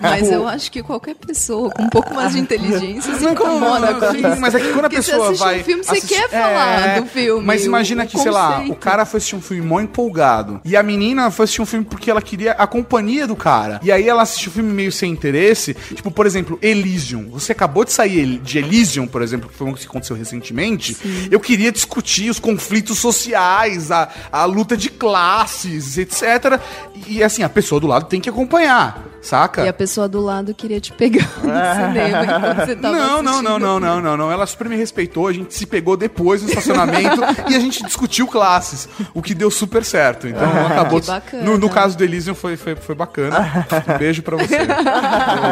[0.00, 4.12] Mas eu acho que qualquer pessoa com um pouco mais de inteligência se incomoda com
[4.12, 4.40] sim, isso.
[4.40, 5.60] Mas é que quando a Porque pessoa você vai.
[5.60, 7.44] um filme, você quer falar É, do filme.
[7.44, 10.60] Mas imagina que, sei lá, o cara foi assistir um filme mó empolgado.
[10.64, 13.80] E a menina foi assistir um filme porque ela queria a companhia do cara.
[13.82, 15.74] E aí ela assistiu o filme meio sem interesse.
[15.94, 17.28] Tipo, por exemplo, Elysium.
[17.30, 20.96] Você acabou de sair de Elysium, por exemplo, que foi um que aconteceu recentemente.
[21.30, 26.60] Eu queria discutir os conflitos sociais, a, a luta de classes, etc.
[27.06, 29.64] E assim, a pessoa do lado tem que acompanhar, ganhar saca?
[29.64, 33.42] E a pessoa do lado queria te pegar no cinema enquanto você tava Não, não,
[33.42, 34.32] não, não, não, não, não.
[34.32, 38.26] Ela super me respeitou, a gente se pegou depois no estacionamento e a gente discutiu
[38.26, 40.26] classes, o que deu super certo.
[40.28, 41.00] Então acabou.
[41.00, 41.42] Que bacana.
[41.44, 43.66] No, no caso do Elysium foi, foi, foi bacana.
[43.94, 44.58] Um beijo pra você.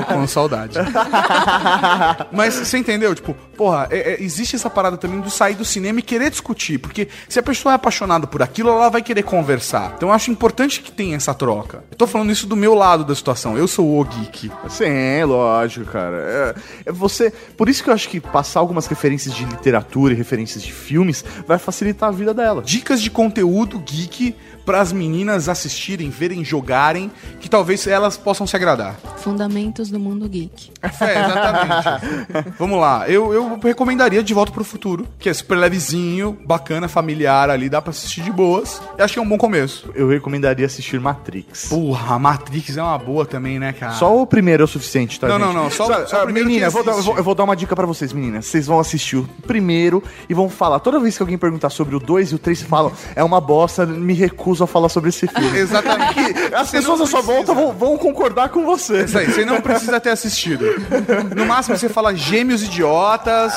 [0.09, 0.79] Com saudade.
[2.33, 3.15] Mas você entendeu?
[3.15, 6.79] Tipo, porra, é- é- existe essa parada também do sair do cinema e querer discutir.
[6.79, 9.95] Porque se a pessoa é apaixonada por aquilo, ela vai querer conversar.
[9.97, 11.85] Então eu acho importante que tenha essa troca.
[11.91, 13.57] Eu tô falando isso do meu lado da situação.
[13.57, 14.51] Eu sou o geek.
[14.69, 16.17] Sim, lógico, cara.
[16.17, 16.55] É,
[16.87, 20.63] é você, por isso que eu acho que passar algumas referências de literatura e referências
[20.63, 22.63] de filmes vai facilitar a vida dela.
[22.63, 28.57] dicas de conteúdo geek para as meninas assistirem, verem, jogarem, que talvez elas possam se
[28.57, 28.97] agradar.
[29.17, 30.71] Fundamentos do mundo geek.
[30.83, 30.89] É,
[31.25, 32.55] exatamente.
[32.59, 33.09] Vamos lá.
[33.09, 37.81] Eu, eu recomendaria De Volta pro Futuro, que é super levezinho, bacana, familiar ali, dá
[37.81, 38.81] pra assistir de boas.
[38.99, 39.91] E acho que é um bom começo.
[39.95, 41.69] Eu recomendaria assistir Matrix.
[41.69, 43.95] Porra, Matrix é uma boa também, né, cara?
[43.95, 45.27] Só o primeiro é o suficiente, tá?
[45.29, 45.47] Não, gente?
[45.47, 47.17] não, não, só o- Sabe, só o primeiro menina, que eu vou, dar, eu, vou,
[47.19, 48.47] eu vou dar uma dica pra vocês, meninas.
[48.47, 50.79] Vocês vão assistir o primeiro e vão falar.
[50.81, 53.85] Toda vez que alguém perguntar sobre o 2 e o 3, falam, é uma bosta,
[53.87, 55.59] me recuso a falar sobre esse filme.
[55.59, 56.21] Exatamente.
[56.55, 59.05] As Você pessoas à sua volta vão, vão concordar com você.
[59.05, 60.65] Isso aí, você não precisa ter assistido.
[61.35, 63.53] No máximo você fala gêmeos idiotas,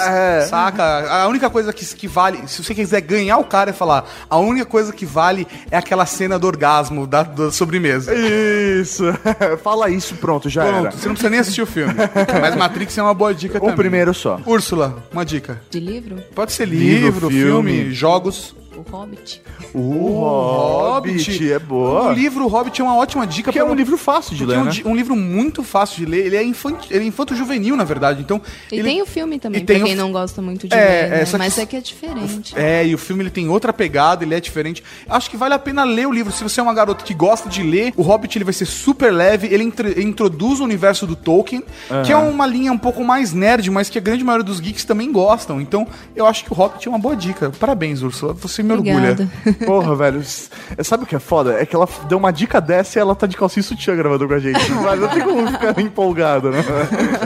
[0.49, 0.83] saca?
[1.09, 4.37] A única coisa que, que vale, se você quiser ganhar o cara, é falar: a
[4.37, 8.13] única coisa que vale é aquela cena do orgasmo da, da sobremesa.
[8.15, 9.03] Isso.
[9.63, 10.91] Fala isso, pronto, já Pronto, era.
[10.91, 11.93] você não precisa nem assistir o filme.
[12.41, 13.75] Mas Matrix é uma boa dica O também.
[13.75, 14.39] primeiro só.
[14.45, 15.61] Úrsula, uma dica.
[15.69, 16.17] De livro?
[16.35, 17.93] Pode ser Livro, livro, filme, filme.
[17.93, 18.55] jogos.
[18.77, 19.41] O Hobbit.
[19.73, 22.09] O Hobbit, é boa.
[22.09, 23.51] O livro O Hobbit é uma ótima dica.
[23.51, 24.71] Que é um livro fácil de porque ler, é um, né?
[24.85, 26.25] um livro muito fácil de ler.
[26.27, 28.21] Ele é, infanto, ele é infanto-juvenil, na verdade.
[28.21, 30.67] Então, E ele- tem o filme também, e tem pra quem o- não gosta muito
[30.67, 31.21] de É, ler, né?
[31.21, 32.53] é, que- Mas é que é diferente.
[32.57, 34.83] É, e o filme ele tem outra pegada, ele é diferente.
[35.09, 36.31] Acho que vale a pena ler o livro.
[36.31, 39.11] Se você é uma garota que gosta de ler, o Hobbit ele vai ser super
[39.11, 39.47] leve.
[39.47, 41.63] Ele, ele introduz o universo do Tolkien,
[42.05, 44.85] que é uma linha um pouco mais nerd, mas que a grande maioria dos geeks
[44.85, 45.59] também gostam.
[45.59, 47.49] Então, eu acho que o Hobbit é uma boa dica.
[47.59, 48.33] Parabéns, Ursula.
[48.33, 49.11] Você me orgulha.
[49.13, 49.29] Obrigada.
[49.65, 50.19] Porra, velho.
[50.19, 50.49] s-
[50.83, 51.53] Sabe o que é foda?
[51.61, 54.33] É que ela deu uma dica dessa e ela tá de calcinha sutiã gravando com
[54.33, 54.59] a gente.
[54.71, 56.63] Mas não tem como ficar empolgado, né?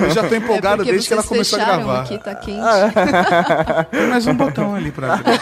[0.01, 2.01] Eu já tô empolgado É desde que ela começou a gravar.
[2.01, 2.61] aqui, tá quente.
[3.91, 5.39] Tem mais um botão ali pra abrir.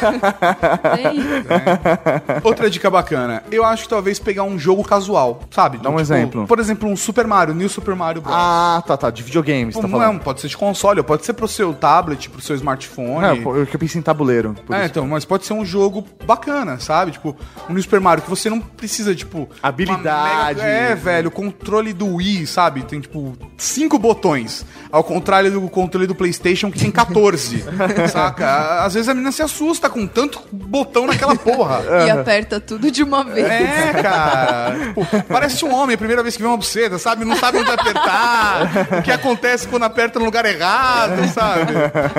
[2.43, 3.43] Outra dica bacana.
[3.51, 5.77] Eu acho que talvez pegar um jogo casual, sabe?
[5.77, 6.47] Dá um exemplo.
[6.47, 8.35] Por exemplo, um Super Mario, New Super Mario Bros.
[8.37, 9.09] Ah, tá, tá.
[9.09, 10.19] De videogames, tá não, falando.
[10.21, 13.25] pode ser de console, pode ser pro seu tablet, pro seu smartphone.
[13.25, 14.55] É, eu que eu pensei em tabuleiro.
[14.69, 14.85] É, isso.
[14.85, 15.88] então, mas pode ser um jogo
[16.25, 17.11] bacana, sabe?
[17.11, 17.35] Tipo,
[17.69, 19.49] um New Super Mario que você não precisa, tipo.
[19.61, 20.59] Habilidade.
[20.59, 22.83] mega- É, velho, o controle do Wii, sabe?
[22.83, 24.65] Tem, tipo, cinco botões.
[24.91, 27.63] Ao contrário do controle do PlayStation, que tem 14.
[28.11, 28.83] saca?
[28.83, 31.79] Às vezes a menina se assusta com tanto botão naquela porra.
[32.05, 33.45] E aperta tudo de uma vez.
[33.47, 34.75] É, cara.
[34.87, 37.25] Tipo, parece um homem, a primeira vez que vê uma buceta, sabe?
[37.25, 38.69] Não sabe onde apertar.
[38.99, 41.73] o que acontece quando aperta no lugar errado, sabe?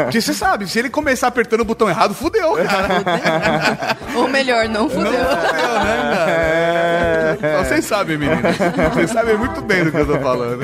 [0.04, 3.59] Porque você sabe, se ele começar apertando o botão errado, fudeu, cara.
[4.14, 5.06] Ou melhor, não fudeu.
[5.06, 6.30] Fudeu, né, cara?
[6.30, 7.36] É.
[7.38, 8.56] Então, Vocês sabem, meninas.
[8.92, 10.62] Vocês sabem muito bem do que eu tô falando.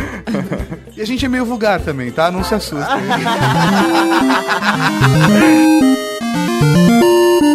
[0.97, 2.31] E a gente é meio vulgar também, tá?
[2.31, 2.87] Não se assustem.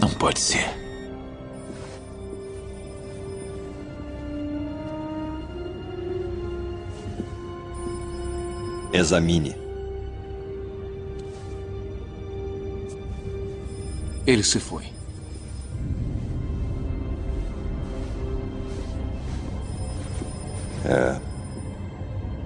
[0.00, 0.66] Não pode ser.
[8.92, 9.54] Examine.
[14.26, 14.84] Ele se foi.
[20.84, 21.20] É.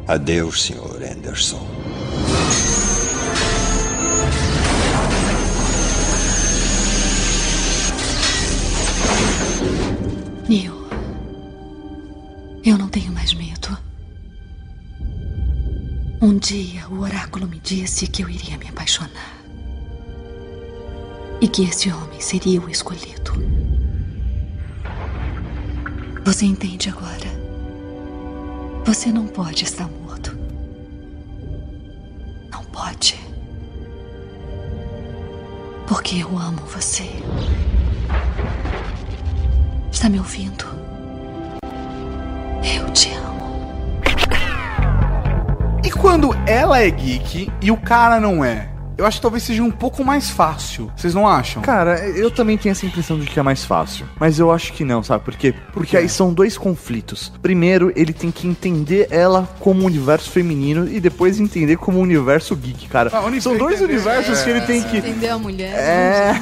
[0.06, 1.02] Adeus, Sr.
[1.10, 1.66] Anderson.
[17.64, 19.42] Disse que eu iria me apaixonar.
[21.40, 23.32] E que esse homem seria o escolhido.
[26.24, 27.32] Você entende agora?
[28.84, 30.36] Você não pode estar morto.
[32.52, 33.18] Não pode.
[35.88, 37.08] Porque eu amo você.
[39.90, 40.66] Está me ouvindo?
[42.62, 43.33] Eu te amo.
[46.04, 48.68] Quando ela é geek e o cara não é?
[48.98, 50.92] Eu acho que talvez seja um pouco mais fácil.
[50.94, 51.62] Vocês não acham?
[51.62, 54.06] Cara, eu também tenho essa impressão de que é mais fácil.
[54.20, 55.54] Mas eu acho que não, sabe por quê?
[55.74, 57.30] Porque aí são dois conflitos.
[57.42, 62.02] Primeiro, ele tem que entender ela como um universo feminino e depois entender como um
[62.02, 63.10] universo geek, cara.
[63.12, 64.98] Ah, são dois entender- universos que ele tem que.
[64.98, 65.74] Entender a mulher.
[65.76, 66.34] É.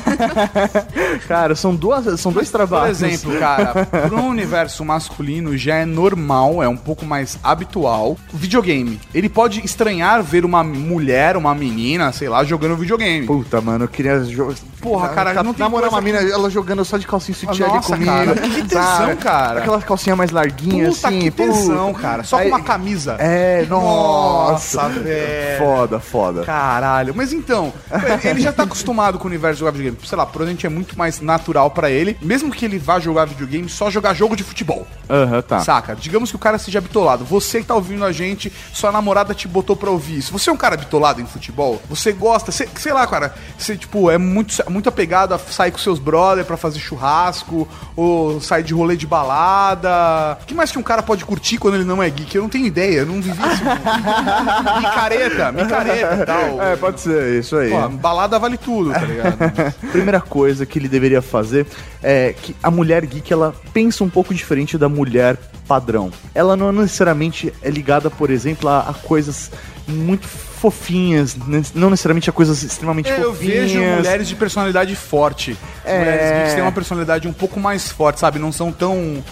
[1.27, 3.03] cara, são duas, são dois Por trabalhos.
[3.03, 8.17] exemplo, cara, pro universo masculino já é normal, é um pouco mais habitual.
[8.33, 9.01] Videogame.
[9.15, 13.27] Ele pode estranhar ver uma mulher, uma menina, sei lá, jogando videogame.
[13.27, 14.55] Puta, mano, eu queria jogar.
[14.81, 17.67] Porra, cara, não tem namorar uma que- mina, ela jogando só de calcinha e sutiã
[17.69, 18.05] ali comigo.
[18.05, 19.17] cara, que tesão, sabe?
[19.23, 19.61] Cara.
[19.61, 21.19] Aquela calcinha mais larguinha, Puta assim.
[21.21, 22.01] que puta.
[22.01, 22.25] cara.
[22.25, 23.17] Só Aí- com uma camisa.
[23.19, 24.83] É, nossa.
[24.83, 25.59] Nossa, velho.
[25.59, 26.43] Foda, foda.
[26.45, 27.15] Caralho.
[27.15, 27.73] Mas então,
[28.25, 29.99] ele já tá acostumado com o universo de jogar videogame.
[30.07, 32.17] Sei lá, provavelmente é muito mais natural pra ele.
[32.23, 34.87] Mesmo que ele vá jogar videogame, só jogar jogo de futebol.
[35.09, 35.61] Aham, tá.
[35.61, 35.95] Saca?
[35.95, 37.25] Digamos que o cara seja bitolado.
[37.25, 40.33] Você que tá ouvindo a gente, sua namorada te botou pra ouvir isso.
[40.33, 41.81] Você é um cara bitolado em futebol?
[41.89, 45.79] Você gosta, você- sei lá, cara, você, tipo, é muito, muito apegado a sair com
[45.79, 50.39] seus brother pra fazer churrasco, ou sair de rolê de balada.
[50.41, 52.35] O que mais que um cara pode curtir quando ele não é geek?
[52.35, 53.63] Eu não tenho ideia, eu não vivi isso.
[54.81, 56.63] micareta, micareta e tal.
[56.63, 57.71] É, pode ser, isso aí.
[57.71, 59.37] Pô, balada vale tudo, tá ligado?
[59.93, 61.67] Primeira coisa que ele deveria fazer
[62.03, 65.37] é que a mulher geek ela pensa um pouco diferente da mulher
[65.69, 66.11] padrão.
[66.35, 69.51] Ela não necessariamente é ligada, por exemplo, a, a coisas
[69.87, 70.27] muito
[70.63, 71.61] fofinhas, né?
[71.75, 73.73] não necessariamente a coisas extremamente É, eu fofinhas.
[73.73, 75.59] vejo mulheres de personalidade forte.
[75.85, 75.99] É.
[75.99, 78.39] Mulheres geeks têm uma personalidade um pouco mais forte, sabe?
[78.39, 79.23] Não são tão.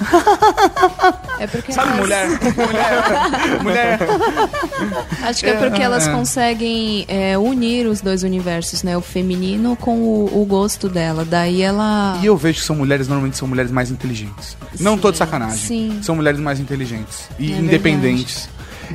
[1.38, 2.28] É porque Sabe, elas- mulher?
[2.28, 3.62] Mulher.
[3.62, 3.98] mulher.
[5.22, 6.12] Acho que é porque É, elas é.
[6.12, 8.96] conseguem é, unir os dois universos, né?
[8.96, 11.24] O feminino com o, o gosto dela.
[11.24, 12.18] Daí ela.
[12.20, 14.56] E eu vejo que são mulheres, normalmente são mulheres mais inteligentes.
[14.80, 15.56] Não tô de sacanagem.
[15.58, 15.98] sim.
[16.02, 17.28] São mulheres mais inteligentes.
[17.38, 18.48] E É independentes.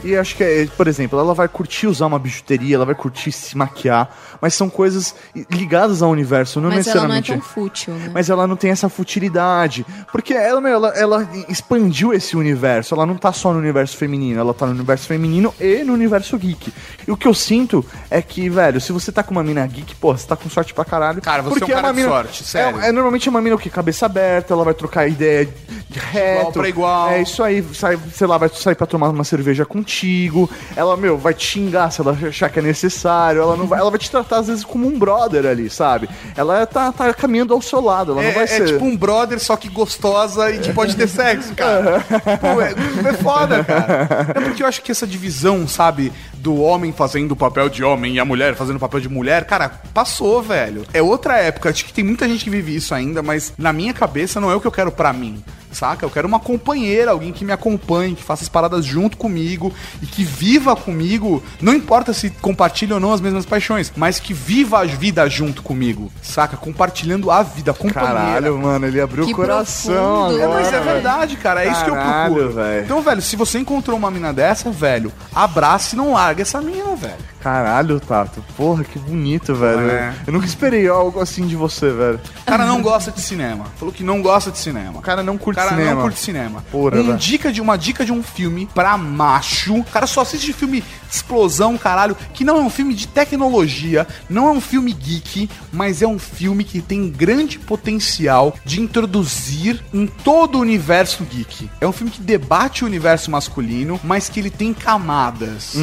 [0.03, 3.31] E acho que, é, por exemplo, ela vai curtir usar uma bijuteria, ela vai curtir
[3.31, 4.09] se maquiar,
[4.41, 5.15] mas são coisas
[5.49, 7.31] ligadas ao universo, não Mas ela não é necessariamente.
[7.31, 8.11] tão fútil, né?
[8.13, 9.85] Mas ela não tem essa futilidade.
[10.11, 12.93] Porque ela, meu, ela, ela expandiu esse universo.
[12.93, 16.37] Ela não tá só no universo feminino, ela tá no universo feminino e no universo
[16.37, 16.73] geek.
[17.07, 19.95] E o que eu sinto é que, velho, se você tá com uma mina geek,
[19.95, 21.21] pô, você tá com sorte pra caralho.
[21.21, 22.81] Cara, você porque é um cara uma de mina, sorte, sério.
[22.81, 23.69] É, é normalmente uma mina o quê?
[23.69, 25.45] Cabeça aberta, ela vai trocar ideia
[25.89, 26.39] de reto.
[26.39, 27.09] Igual pra igual.
[27.09, 30.49] É isso aí, sai, sei lá, vai sair pra tomar uma cerveja contigo.
[30.75, 33.41] Ela, meu, vai te xingar se ela achar que é necessário.
[33.41, 36.09] Ela não vai, ela vai te tratar às vezes como um brother ali, sabe?
[36.36, 38.65] Ela tá, tá caminhando ao seu lado, ela É, não vai é ser.
[38.65, 42.03] tipo um brother, só que gostosa e que pode ter sexo, cara.
[42.41, 42.73] Pô, é,
[43.09, 44.31] é foda, cara.
[44.36, 48.15] É porque eu acho que essa divisão, sabe, do homem fazendo o papel de homem
[48.15, 50.83] e a mulher fazendo o papel de mulher, cara, passou, velho.
[50.93, 51.69] É outra época.
[51.69, 54.55] Acho que tem muita gente que vive isso ainda, mas na minha cabeça não é
[54.55, 55.43] o que eu quero pra mim.
[55.76, 56.05] Saca?
[56.05, 60.05] Eu quero uma companheira, alguém que me acompanhe, que faça as paradas junto comigo e
[60.05, 61.43] que viva comigo.
[61.61, 65.61] Não importa se compartilha ou não as mesmas paixões, mas que viva a vida junto
[65.61, 66.09] comigo.
[66.21, 66.55] Saca?
[66.55, 68.15] Compartilhando a vida, companheira.
[68.15, 70.41] Caralho, mano, ele abriu Que o coração profundo.
[70.41, 71.65] É, mas é agora, verdade, cara.
[71.65, 72.53] É isso que eu Caralho, procuro.
[72.53, 72.86] velho.
[72.86, 76.95] Então, velho, se você encontrou uma mina dessa, velho, abraça e não larga essa mina,
[76.95, 77.34] velho.
[77.45, 78.43] Caralho, Tato.
[78.57, 79.87] Porra, que bonito, velho.
[79.87, 80.15] É.
[80.25, 82.19] Eu nunca esperei algo assim de você, velho.
[82.41, 83.65] O cara não gosta de cinema.
[83.77, 84.97] Falou que não gosta de cinema.
[84.97, 85.93] O cara não O curte cara cinema.
[85.93, 86.63] não curte cinema.
[86.71, 89.75] Porra, um dica de uma dica de um filme pra macho.
[89.75, 94.47] O cara só assiste filme explosão, caralho, que não é um filme de tecnologia, não
[94.47, 100.07] é um filme geek, mas é um filme que tem grande potencial de introduzir em
[100.07, 101.69] todo o universo geek.
[101.79, 105.75] É um filme que debate o universo masculino, mas que ele tem camadas.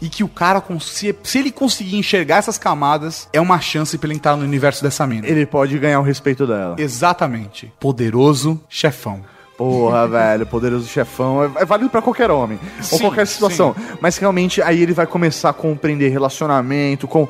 [0.00, 4.06] E que o cara, se, se ele conseguir enxergar essas camadas, é uma chance pra
[4.08, 5.26] ele entrar no universo dessa mina.
[5.26, 6.76] Ele pode ganhar o respeito dela.
[6.78, 7.72] Exatamente.
[7.80, 9.22] Poderoso chefão.
[9.58, 11.42] Porra, velho, poderoso chefão.
[11.42, 12.60] É, é válido pra qualquer homem.
[12.78, 13.74] ou Sim, qualquer situação.
[14.00, 17.26] Mas realmente aí ele vai começar a compreender relacionamento com,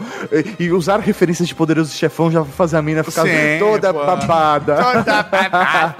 [0.59, 3.95] e, e usar referências de poderoso chefão já vai fazer a mina ficar Sim, toda
[3.95, 4.05] pô.
[4.05, 4.77] babada.
[4.77, 5.97] Toda babada.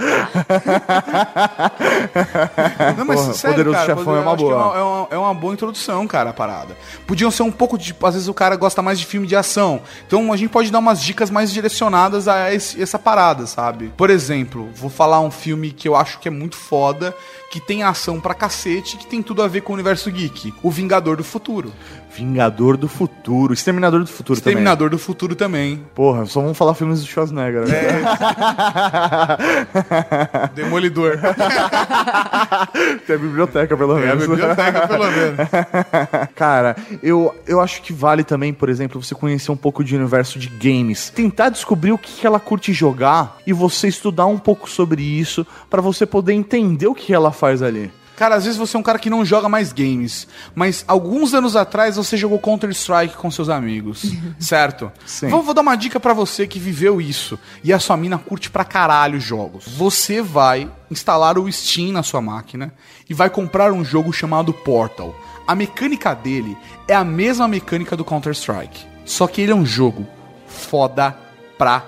[2.97, 4.53] Não, mas Porra, sério, Poderoso cara, Chefão é uma boa.
[4.53, 6.77] É uma, é uma- é uma boa introdução, cara, a parada.
[7.07, 7.95] Podiam ser um pouco de.
[8.03, 9.81] Às vezes o cara gosta mais de filme de ação.
[10.07, 13.93] Então a gente pode dar umas dicas mais direcionadas a esse- essa parada, sabe?
[13.97, 17.17] Por exemplo, vou falar um filme que eu acho que é muito foda,
[17.51, 20.53] que tem ação pra cacete, que tem tudo a ver com o universo geek.
[20.63, 21.73] O Vingador do Futuro.
[22.19, 25.77] Vingador do Futuro, Exterminador do Futuro Exterminador do Futuro também.
[25.77, 25.87] também.
[25.95, 27.63] Porra, só vamos falar filmes do Schwarzenegger.
[27.69, 27.77] né?
[30.55, 31.19] Demolidor.
[33.07, 34.27] Tem a biblioteca, pelo É a menos.
[34.29, 35.37] biblioteca, pelo menos.
[36.35, 40.39] Cara, eu, eu acho que vale também, por exemplo, você conhecer um pouco de universo
[40.39, 41.11] de games.
[41.11, 45.47] Tentar descobrir o que que ela curte jogar e você estudar um pouco sobre isso
[45.71, 47.91] pra você poder entender o que ela faz ali.
[48.19, 51.55] Cara, às vezes você é um cara que não joga mais games, mas alguns anos
[51.55, 54.91] atrás você jogou Counter-Strike com seus amigos, certo?
[55.07, 55.29] Sim.
[55.29, 58.51] Vou, vou dar uma dica pra você que viveu isso e a sua mina curte
[58.51, 59.67] pra caralho jogos.
[59.69, 62.75] Você vai instalar o Steam na sua máquina
[63.09, 65.15] e vai comprar um jogo chamado Portal.
[65.47, 66.59] A mecânica dele
[66.89, 70.05] é a mesma mecânica do Counter-Strike, só que ele é um jogo
[70.49, 71.17] foda
[71.57, 71.85] pra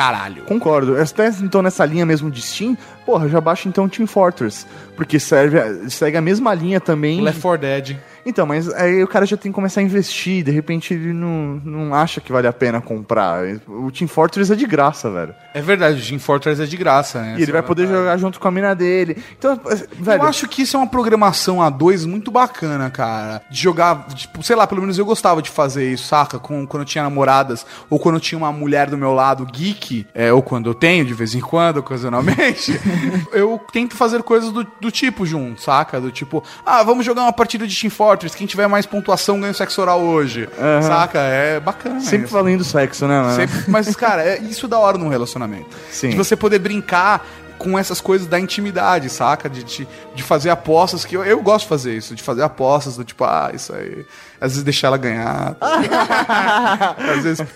[0.00, 0.44] caralho.
[0.44, 0.98] Concordo.
[0.98, 4.66] Até então nessa linha mesmo de Steam, porra, já baixa então Team Fortress.
[4.96, 7.20] Porque serve, segue a mesma linha também.
[7.20, 7.96] Left 4 Dead.
[8.24, 11.60] Então, mas aí o cara já tem que começar a investir, de repente ele não,
[11.64, 13.42] não acha que vale a pena comprar.
[13.66, 15.34] O Team Fortress é de graça, velho.
[15.54, 17.36] É verdade, o Team Fortress é de graça, né?
[17.38, 19.16] E ele vai poder jogar junto com a mina dele.
[19.38, 19.58] Então,
[19.98, 20.22] velho.
[20.22, 23.42] Eu acho que isso é uma programação a dois muito bacana, cara.
[23.50, 26.38] De jogar, tipo, sei lá, pelo menos eu gostava de fazer isso, saca?
[26.38, 30.06] Com, quando eu tinha namoradas, ou quando eu tinha uma mulher do meu lado geek,
[30.14, 32.78] é, ou quando eu tenho, de vez em quando, ocasionalmente,
[33.32, 36.00] eu tento fazer coisas do, do tipo junto, saca?
[36.00, 39.52] Do tipo, ah, vamos jogar uma partida de Team Fortress, quem tiver mais pontuação ganha
[39.52, 40.82] o sexo oral hoje, Aham.
[40.82, 41.18] saca?
[41.20, 42.00] É bacana.
[42.00, 42.34] Sempre isso.
[42.34, 43.36] valendo sexo, né, mano?
[43.36, 45.68] Sempre- mas, cara, é isso da hora num relacionamento.
[45.90, 46.10] Sim.
[46.10, 47.26] De você poder brincar
[47.60, 49.46] com essas coisas da intimidade, saca?
[49.48, 52.96] De, de, de fazer apostas, que eu, eu gosto de fazer isso, de fazer apostas
[52.96, 54.06] do tipo, ah, isso aí.
[54.40, 55.54] Às vezes deixar ela ganhar.
[57.14, 57.46] Às vezes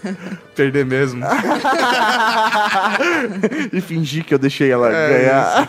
[0.55, 1.25] perder mesmo.
[3.73, 5.69] e fingir que eu deixei ela É, ganhar.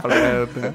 [0.00, 0.74] Preta.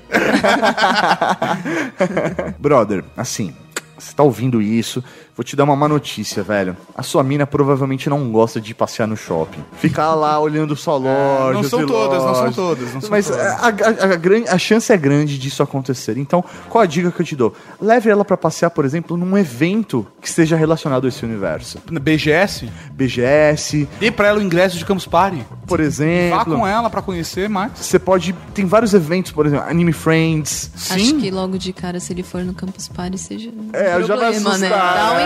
[2.59, 3.55] Brother, assim,
[3.97, 5.01] você tá ouvindo isso,
[5.35, 6.75] vou te dar uma má notícia, velho.
[6.95, 9.63] A sua mina provavelmente não gosta de passear no shopping.
[9.77, 11.61] Ficar lá olhando só lojas.
[11.61, 12.55] não são e todas, não são lojas.
[12.55, 13.41] todas, não são Mas todas.
[13.45, 16.17] A, a- a a chance é grande disso acontecer.
[16.17, 17.53] Então, qual a dica que eu te dou?
[17.81, 21.79] Leve ela pra passear, por exemplo, num evento que esteja relacionado a esse universo.
[21.89, 22.69] BGS?
[22.91, 23.87] BGS.
[23.99, 25.45] Dê pra ela o ingresso de Campus Party.
[25.67, 26.37] Por exemplo.
[26.37, 27.71] Vá com ela pra conhecer mais.
[27.75, 28.33] Você pode.
[28.53, 30.71] Tem vários eventos, por exemplo, Anime Friends.
[30.91, 34.15] Acho que logo de cara, se ele for no Campus Party, seja um É, já
[34.15, 34.69] vai problema, né?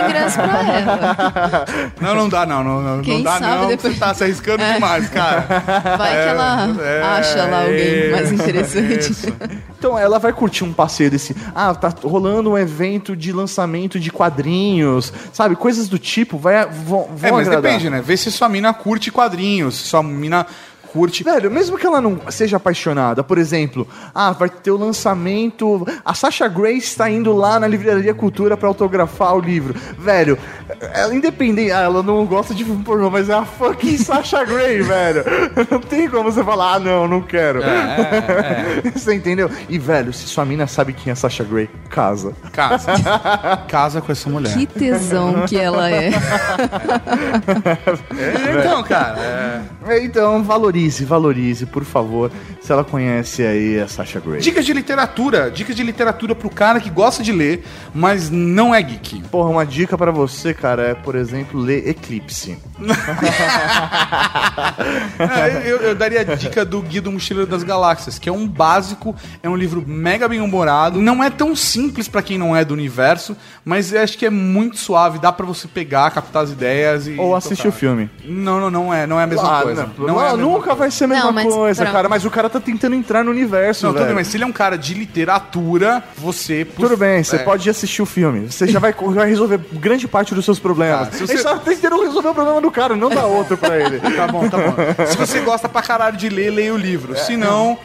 [0.04, 1.64] Ingresso pra ela.
[2.00, 2.62] Não, não dá, não.
[2.64, 3.68] Não, não, Quem não dá, sabe não.
[3.68, 4.74] depois- Você tá se arriscando É.
[4.74, 5.46] demais, cara.
[5.96, 9.12] Vai que ela é, acha lá alguém mais interessante.
[9.12, 9.26] isso.
[9.78, 11.36] Então ela vai curtir um passeio desse.
[11.54, 15.54] Ah, tá rolando um evento de lançamento de quadrinhos, sabe?
[15.56, 17.62] Coisas do tipo, vai, vão, vão É, mas agradar.
[17.62, 18.02] depende, né?
[18.04, 20.46] Vê se sua mina curte quadrinhos, se sua mina
[20.92, 21.22] curte.
[21.22, 25.86] Velho, mesmo que ela não seja apaixonada, por exemplo, ah, vai ter o lançamento.
[26.04, 29.74] A Sasha Grace está indo lá na Livraria Cultura para autografar o livro.
[29.98, 30.38] Velho,
[30.94, 31.72] ela independente.
[31.72, 35.24] Ah, ela não gosta de filme pornô, mas é a fucking Sasha Grey, velho.
[35.70, 37.60] Não tem como você falar, ah, não, não quero.
[37.68, 39.50] É, você entendeu?
[39.68, 42.32] E, velho, se sua mina sabe quem é Sasha Grey, casa.
[42.52, 42.92] Casa.
[43.68, 44.54] Casa com essa mulher.
[44.54, 46.10] Que tesão que ela é.
[48.16, 49.18] É, então, cara.
[49.88, 50.42] É, Então,
[50.78, 54.40] valorize, valorize, por favor, se ela conhece aí a Sasha Grey.
[54.40, 55.50] Dicas de literatura.
[55.50, 57.64] Dicas de literatura pro cara que gosta de ler,
[57.94, 59.22] mas não é geek.
[59.30, 62.58] Porra, uma dica pra você, cara, é, por exemplo, ler Eclipse.
[65.18, 68.46] É, eu, eu daria a dica do Guia do Mochileiro das Galáxias, que é um
[68.46, 71.00] básico, é um livro mega bem humorado.
[71.00, 74.76] Não é tão simples pra quem não é do universo, mas acho que é muito
[74.76, 77.16] suave, dá pra você pegar, captar as ideias e.
[77.18, 78.08] Ou assistir o filme.
[78.24, 79.88] Não, não, não é, não é a mesma Ah, coisa.
[79.98, 82.08] não, Não, é a mesma nunca vai ser a mesma Não, mas coisa, pra- cara.
[82.08, 84.06] Mas o cara tá tentando entrar no universo, Não, tudo velho.
[84.08, 86.64] bem, mas se ele é um cara de literatura, você.
[86.64, 87.38] Tudo bem, você é.
[87.40, 88.50] pode assistir o filme.
[88.50, 91.08] Você já vai, vai resolver grande parte dos seus problemas.
[91.08, 93.56] Ah, se Ele você- só tá tentando resolver o problema do cara, não dá outro
[93.56, 94.00] pra ele.
[94.18, 94.74] Tá bom, tá bom.
[95.06, 97.16] Se você gosta pra caralho de ler, leia o livro.
[97.16, 97.78] Se não.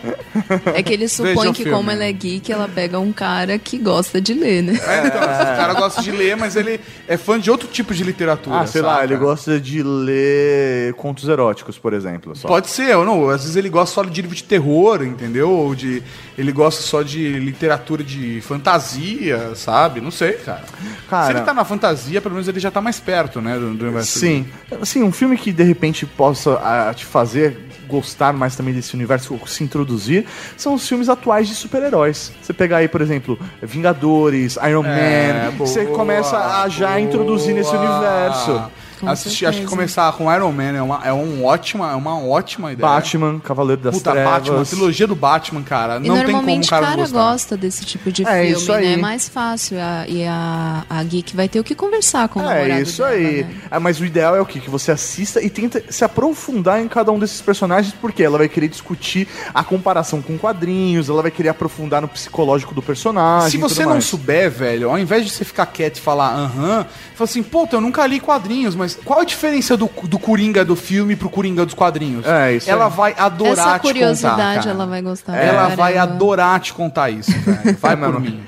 [0.73, 1.77] É que ele supõe que, filme.
[1.77, 4.73] como ela é geek, ela pega um cara que gosta de ler, né?
[4.87, 8.03] É, então, o cara gosta de ler, mas ele é fã de outro tipo de
[8.03, 8.61] literatura.
[8.61, 9.03] Ah, sei lá, saca?
[9.05, 12.35] ele gosta de ler contos eróticos, por exemplo.
[12.35, 12.47] só.
[12.47, 13.29] Pode ser, ou não.
[13.29, 15.49] Às vezes ele gosta só de livro de terror, entendeu?
[15.49, 16.01] Ou de.
[16.37, 20.01] Ele gosta só de literatura de fantasia, sabe?
[20.01, 20.63] Não sei, cara.
[21.09, 23.53] Cara- Se ele tá na fantasia, pelo menos ele já tá mais perto, né?
[23.55, 24.19] Do, do universo.
[24.19, 24.45] Sim.
[24.81, 29.39] Assim, um filme que de repente possa ah, te fazer gostar mais também desse universo,
[29.45, 30.25] se introduzir,
[30.57, 32.31] são os filmes atuais de super-heróis.
[32.41, 37.53] Você pegar aí, por exemplo, Vingadores, Iron É, Man, boa, você começa a já introduzir
[37.53, 37.81] nesse boa.
[37.83, 38.71] universo.
[39.03, 42.17] Com Assisti, acho que começar com Iron Man é uma, é um ótima, é uma
[42.19, 42.87] ótima ideia.
[42.89, 44.31] Batman, Cavaleiro das Puta, Trevas.
[44.33, 45.97] Batman, a trilogia do Batman, cara.
[45.97, 47.19] E não tem como o normalmente cara, o cara gostar.
[47.19, 48.85] gosta desse tipo de É, filme, isso aí.
[48.87, 48.93] né?
[48.93, 49.77] É mais fácil.
[49.79, 53.13] a- e a, a geek vai ter o que conversar com o É isso dela,
[53.15, 53.43] aí.
[53.43, 53.55] né?
[53.71, 54.59] É, mas o ideal é o quê?
[54.59, 58.47] Que você assista e tenta se aprofundar em cada um desses personagens, porque ela vai
[58.49, 63.51] querer discutir a comparação com quadrinhos, ela vai querer aprofundar no psicológico do personagem.
[63.51, 64.05] Se você não mais.
[64.05, 66.85] souber, velho, ao invés de você ficar quieto e falar aham,
[67.15, 70.75] fala assim, puta, eu nunca li quadrinhos, mas qual a diferença do, do Coringa do
[70.75, 72.25] filme pro Coringa dos quadrinhos?
[72.25, 72.91] É, isso Ela aí.
[72.91, 74.69] vai adorar Essa te curiosidade contar, cara.
[74.71, 75.35] ela vai gostar.
[75.37, 77.77] Ela vai adorar te contar isso, velho.
[77.79, 78.43] Vai por mim.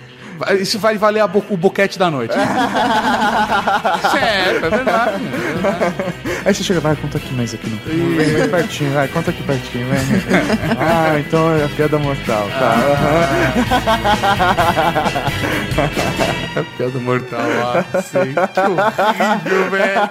[0.59, 2.33] Isso vai valer a bo- o boquete da noite.
[4.11, 5.21] Sério, é verdade.
[6.45, 7.77] Aí você chega, vai, conta aqui mais aqui no.
[8.17, 9.99] Vem, vem pertinho, vai, conta aqui pertinho, vem.
[10.79, 12.75] ah, então é a piada mortal, tá.
[16.55, 18.33] É piada mortal, ah, sei.
[18.33, 20.09] Que horrível, velho.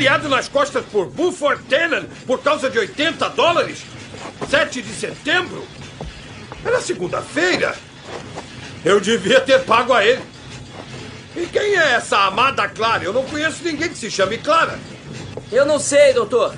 [0.00, 3.82] Baleado nas costas por Buford Tannen por causa de 80 dólares?
[4.48, 5.62] 7 de setembro?
[6.64, 7.76] Era segunda-feira.
[8.82, 10.22] Eu devia ter pago a ele.
[11.36, 13.04] E quem é essa amada Clara?
[13.04, 14.78] Eu não conheço ninguém que se chame Clara.
[15.52, 16.54] Eu não sei, doutor.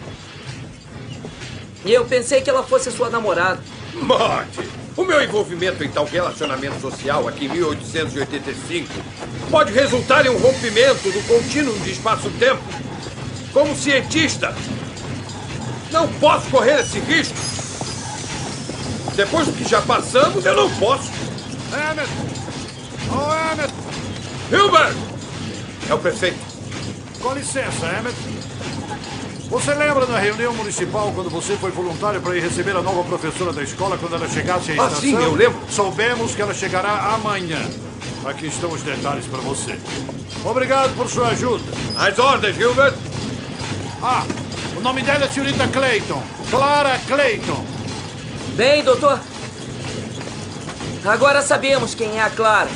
[1.84, 3.61] E eu pensei que ela fosse sua namorada.
[3.93, 4.61] Morte!
[4.97, 8.88] O meu envolvimento em tal relacionamento social aqui em 1885
[9.51, 12.93] pode resultar em um rompimento do contínuo de espaço-tempo.
[13.53, 14.55] Como cientista,
[15.90, 17.34] não posso correr esse risco.
[19.14, 21.11] Depois do que já passamos, eu não posso.
[21.72, 22.09] Emmett!
[23.11, 23.74] Oh, Emmett!
[24.50, 24.94] Hilbert!
[25.90, 26.38] É o prefeito.
[27.20, 28.16] Com licença, Emmett.
[29.50, 33.53] Você lembra na reunião municipal quando você foi voluntário para ir receber a nova professora
[33.53, 35.00] da escola quando ela chegasse à Ah, estação?
[35.00, 35.59] sim, eu lembro.
[35.68, 37.61] Soubemos que ela chegará amanhã.
[38.24, 39.78] Aqui estão os detalhes para você.
[40.42, 41.62] Obrigado por sua ajuda.
[41.98, 42.94] As ordens, Gilbert.
[44.03, 44.24] Ah,
[44.76, 46.22] o nome dela é senhorita Clayton.
[46.50, 47.64] Clara Clayton.
[48.57, 49.18] Bem, doutor,
[51.05, 52.70] Agora sabemos quem é a Clara.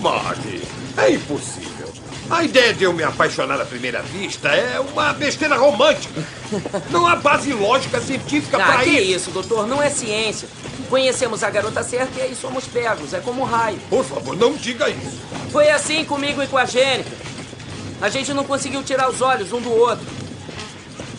[0.00, 0.62] Marty,
[0.96, 1.92] é impossível.
[2.30, 6.22] A ideia de eu me apaixonar à primeira vista é uma besteira romântica.
[6.90, 9.16] Não há base lógica científica Ah, para que isso.
[9.16, 9.66] isso, doutor?
[9.66, 10.48] Não é ciência.
[10.88, 13.12] Conhecemos a garota certa e aí somos pegos.
[13.12, 13.78] É como um raio.
[13.90, 15.18] Por favor, não diga isso.
[15.50, 17.12] Foi assim comigo e com a Jennifer.
[18.04, 20.04] A gente não conseguiu tirar os olhos um do outro.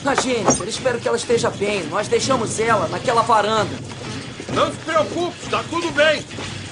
[0.05, 1.83] A Jennifer, espero que ela esteja bem.
[1.85, 3.75] Nós deixamos ela naquela varanda.
[4.53, 6.23] Não se preocupe, está tudo bem.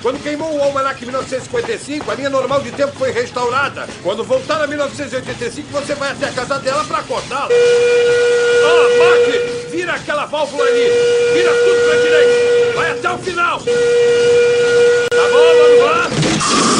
[0.03, 3.87] Quando queimou o almanac em 1955, a linha normal de tempo foi restaurada.
[4.03, 7.49] Quando voltar a 1985, você vai até a casa dela para acordá-la.
[7.49, 10.89] Ah, Mark, vira aquela válvula ali.
[11.33, 12.75] Vira tudo para direita.
[12.75, 13.59] Vai até o final.
[15.09, 16.72] Tá bom, vamos lá?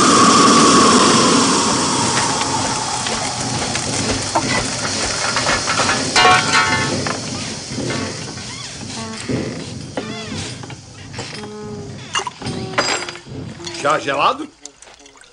[13.84, 14.48] Chá gelado?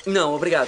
[0.04, 0.66] Não, obrigado.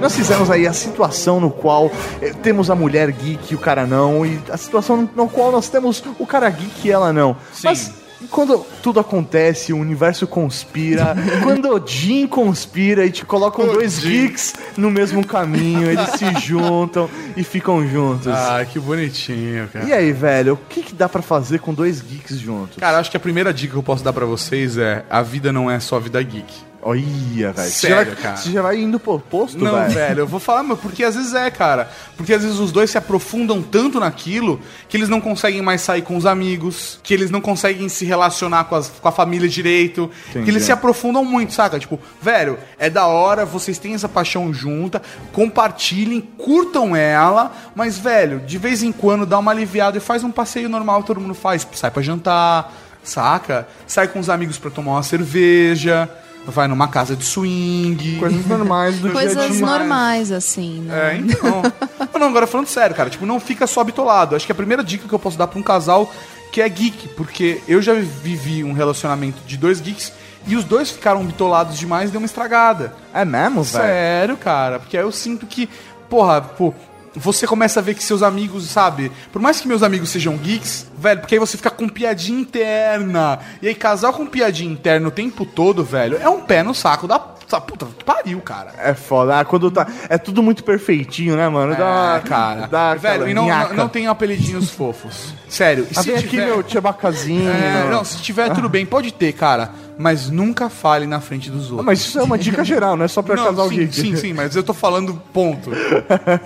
[0.00, 1.90] Nós fizemos aí a situação no qual
[2.22, 5.68] eh, temos a mulher geek e o cara não, e a situação no qual nós
[5.68, 7.36] temos o cara geek e ela não.
[7.64, 7.92] Mas
[8.30, 14.54] quando tudo acontece, o universo conspira, quando o Jim conspira e te colocam dois geeks
[14.76, 18.28] no mesmo caminho, eles se juntam e ficam juntos.
[18.28, 19.84] Ah, que bonitinho, cara.
[19.84, 22.76] E aí, velho, o que, que dá pra fazer com dois geeks juntos?
[22.78, 25.52] Cara, acho que a primeira dica que eu posso dar pra vocês é: a vida
[25.52, 26.68] não é só vida geek.
[26.80, 27.54] Olha, velho.
[27.54, 28.36] Você Sério, já vai- cara.
[28.36, 29.90] Você já vai indo pro oposto, Não, velho?
[29.92, 31.90] velho, eu vou falar, mas porque às vezes é, cara.
[32.16, 36.02] Porque às vezes os dois se aprofundam tanto naquilo que eles não conseguem mais sair
[36.02, 40.08] com os amigos, que eles não conseguem se relacionar com, as- com a família direito,
[40.30, 40.44] Entendi.
[40.44, 41.78] que eles se aprofundam muito, saca?
[41.80, 45.02] Tipo, velho, é da hora, vocês têm essa paixão junta,
[45.32, 50.30] compartilhem, curtam ela, mas, velho, de vez em quando dá uma aliviada e faz um
[50.30, 51.66] passeio normal, todo mundo faz.
[51.72, 52.72] Sai pra jantar,
[53.02, 53.66] saca?
[53.86, 56.08] Sai com os amigos pra tomar uma cerveja.
[56.46, 58.18] Vai numa casa de swing.
[58.18, 61.14] Coisas normais do Coisas normais, assim, né?
[61.14, 61.62] É, então.
[62.12, 64.34] Não, não, agora falando sério, cara, tipo, não fica só bitolado.
[64.34, 66.12] Acho que a primeira dica que eu posso dar pra um casal
[66.50, 70.12] que é geek, porque eu já vivi um relacionamento de dois geeks
[70.46, 72.94] e os dois ficaram bitolados demais e deu uma estragada.
[73.12, 73.84] É mesmo, velho?
[73.84, 75.68] Sério, cara, porque aí eu sinto que,
[76.08, 76.74] porra, pô,
[77.18, 79.10] você começa a ver que seus amigos, sabe?
[79.32, 83.38] Por mais que meus amigos sejam geeks, velho, porque aí você fica com piadinha interna.
[83.60, 87.06] E aí casal com piadinha interna o tempo todo, velho, é um pé no saco
[87.08, 88.72] da sa- puta pariu, cara.
[88.78, 89.40] É foda.
[89.40, 89.86] Ah, quando tá.
[90.08, 91.74] É tudo muito perfeitinho, né, mano?
[91.76, 92.66] Dá, É, cara.
[92.66, 95.32] Dá velho, e não, não, não tem apelidinhos fofos.
[95.48, 95.86] Sério.
[95.90, 97.48] E Ah, vem aqui, meu tchabacazinho.
[97.50, 99.70] É, não, se tiver tudo bem, pode ter, cara.
[100.00, 101.80] Mas nunca fale na frente dos outros.
[101.80, 103.94] Ah, mas isso é uma dica geral, não é só pra Não, casal sim, geek.
[103.96, 105.72] sim, sim, mas eu tô falando ponto.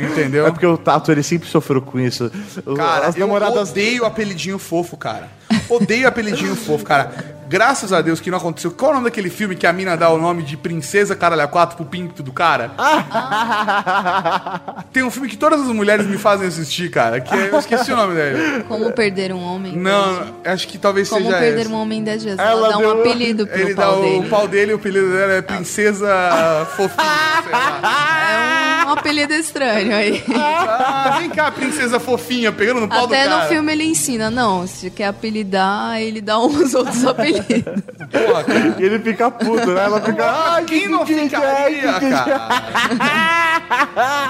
[0.00, 0.46] Entendeu?
[0.46, 2.30] É porque o Tato, ele sempre sofreu com isso.
[2.76, 5.28] Cara, as eu namoradas odeio apelidinho fofo, cara.
[5.68, 7.12] Odeio apelidinho fofo, cara.
[7.46, 8.70] Graças a Deus que não aconteceu.
[8.70, 11.46] Qual é o nome daquele filme que a mina dá o nome de Princesa Caralho
[11.46, 12.70] 4 pro pinto do cara?
[14.92, 17.20] Tem um filme que todas as mulheres me fazem assistir, cara.
[17.20, 18.64] Que é- eu esqueci o nome dele.
[18.64, 19.76] Como perder um homem.
[19.76, 21.70] Não, acho que talvez Como seja perder esse.
[21.70, 22.38] um homem dez vezes.
[22.38, 24.28] Ela, dá um apelido pro Ele dá pau o dele.
[24.28, 26.08] pau dele, o apelido dela é Princesa
[26.76, 27.42] Fofinha.
[27.42, 28.82] sei lá.
[28.82, 30.22] É um apelido estranho aí.
[30.34, 33.42] Ah, vem cá, Princesa Fofinha, pegando no pau Até do cara.
[33.44, 37.46] no filme ele ensina, não, se quer apelidar, ele dá uns outros apelidos.
[38.10, 38.76] Porra, cara.
[38.78, 39.84] E ele fica puto, né?
[39.84, 40.24] Ela fica.
[40.30, 42.62] Ai, Quem não ficaria, cara?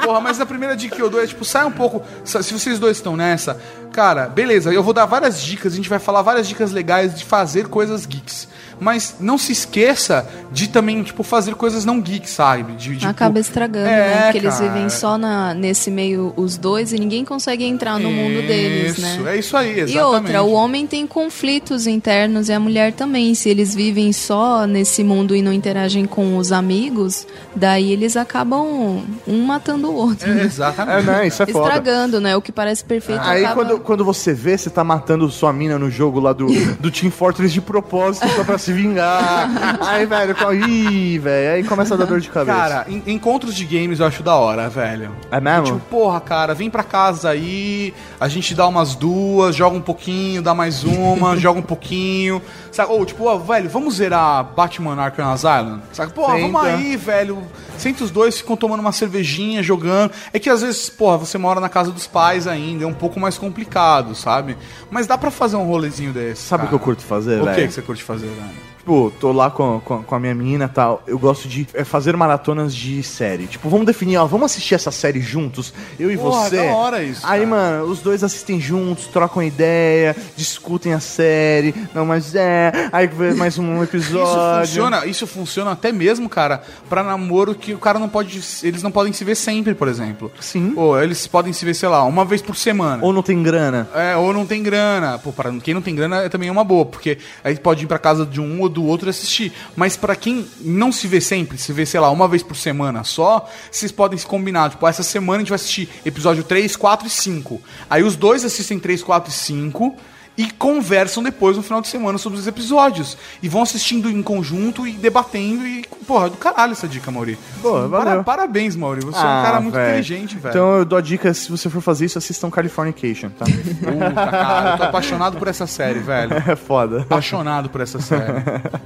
[0.05, 2.03] Porra, mas a primeira dica que eu dou é, tipo, sai um pouco.
[2.25, 3.59] Se vocês dois estão nessa,
[3.93, 7.25] cara, beleza, eu vou dar várias dicas, a gente vai falar várias dicas legais de
[7.25, 8.49] fazer coisas geeks.
[8.83, 12.73] Mas não se esqueça de também, tipo, fazer coisas não geeks, sabe?
[12.75, 14.23] De, tipo, Acaba estragando, é, né?
[14.25, 14.73] Porque eles cara.
[14.73, 19.17] vivem só na, nesse meio, os dois, e ninguém consegue entrar no mundo deles, né?
[19.17, 19.97] Isso, é isso aí, exatamente.
[19.97, 23.35] E outra, o homem tem conflitos internos e a mulher também.
[23.35, 29.03] Se eles vivem só nesse mundo e não interagem com os amigos, daí eles acabam
[29.27, 30.31] um matando o outro.
[30.31, 30.45] É, né?
[30.45, 30.99] exatamente.
[30.99, 31.27] É, né?
[31.27, 31.69] Isso é foda.
[31.69, 32.37] Estragando, né?
[32.37, 33.65] O que parece perfeito Aí acaba...
[33.65, 36.47] quando, quando você vê, você tá matando sua mina no jogo lá do,
[36.81, 39.49] do Team Fortress de propósito só pra se vingar.
[39.81, 42.57] Aí, velho, ih, velho, aí começa a dar dor de cabeça.
[42.57, 45.11] Cara, en- encontros de games eu acho da hora, velho.
[45.31, 45.65] é mesmo?
[45.67, 47.93] Tipo, porra, cara, vem pra casa aí,
[48.23, 52.41] a gente dá umas duas, joga um pouquinho, dá mais uma, joga um pouquinho.
[52.71, 52.93] Sabe?
[52.93, 55.81] Ou, tipo, ó, velho, vamos zerar Batman Arkham Asylum?
[56.15, 56.47] Porra, Senta.
[56.53, 57.43] vamos aí, velho.
[57.77, 60.13] Senta os dois, ficam tomando uma cervejinha, jogando.
[60.33, 63.19] É que às vezes, porra, você mora na casa dos pais ainda, é um pouco
[63.19, 64.57] mais complicado, sabe?
[64.89, 66.43] Mas dá pra fazer um rolezinho desse.
[66.43, 67.57] Sabe o que eu curto fazer, O velho?
[67.57, 68.72] que que você curte fazer, velho?
[68.83, 71.05] Tipo, tô lá com, com, com a minha mina e tal.
[71.07, 73.47] Eu gosto de é, fazer maratonas de série.
[73.47, 76.57] Tipo, vamos definir, ó, vamos assistir essa série juntos, eu e Porra, você.
[76.57, 77.47] da hora isso, Aí, cara.
[77.47, 81.73] mano, os dois assistem juntos, trocam ideia, discutem a série.
[81.95, 82.73] Não, mas é.
[82.93, 84.25] Aí mais um episódio.
[84.25, 88.41] Isso funciona, isso funciona até mesmo, cara, pra namoro que o cara não pode.
[88.65, 90.33] Eles não podem se ver sempre, por exemplo.
[90.41, 90.73] Sim.
[90.75, 93.05] Ou eles podem se ver, sei lá, uma vez por semana.
[93.05, 93.89] Ou não tem grana.
[93.95, 95.21] É, ou não tem grana.
[95.21, 97.99] Pô, para quem não tem grana é também uma boa, porque aí pode ir pra
[98.01, 99.53] casa de um ou do outro assistir.
[99.77, 103.05] Mas pra quem não se vê sempre, se vê, sei lá, uma vez por semana
[103.05, 104.71] só, vocês podem se combinar.
[104.71, 107.63] Tipo, essa semana a gente vai assistir episódio 3, 4 e 5.
[107.89, 109.97] Aí os dois assistem 3, 4 e 5
[110.37, 113.17] e conversam depois no final de semana sobre os episódios.
[113.43, 117.39] E vão assistindo em conjunto e debatendo e, porra, do caralho essa dica, Mauri.
[117.61, 118.25] Pô, valeu.
[118.25, 119.01] Parabéns, Mauri.
[119.05, 119.89] Você é um Ah, cara muito velho.
[119.99, 120.51] inteligente, velho.
[120.51, 123.45] Então eu dou a dica, se você for fazer isso, assistam Californication, tá?
[123.45, 126.33] Puta, cara, eu tô apaixonado por essa série, velho.
[126.49, 127.03] é foda.
[127.03, 128.33] Apaixonado por essa série.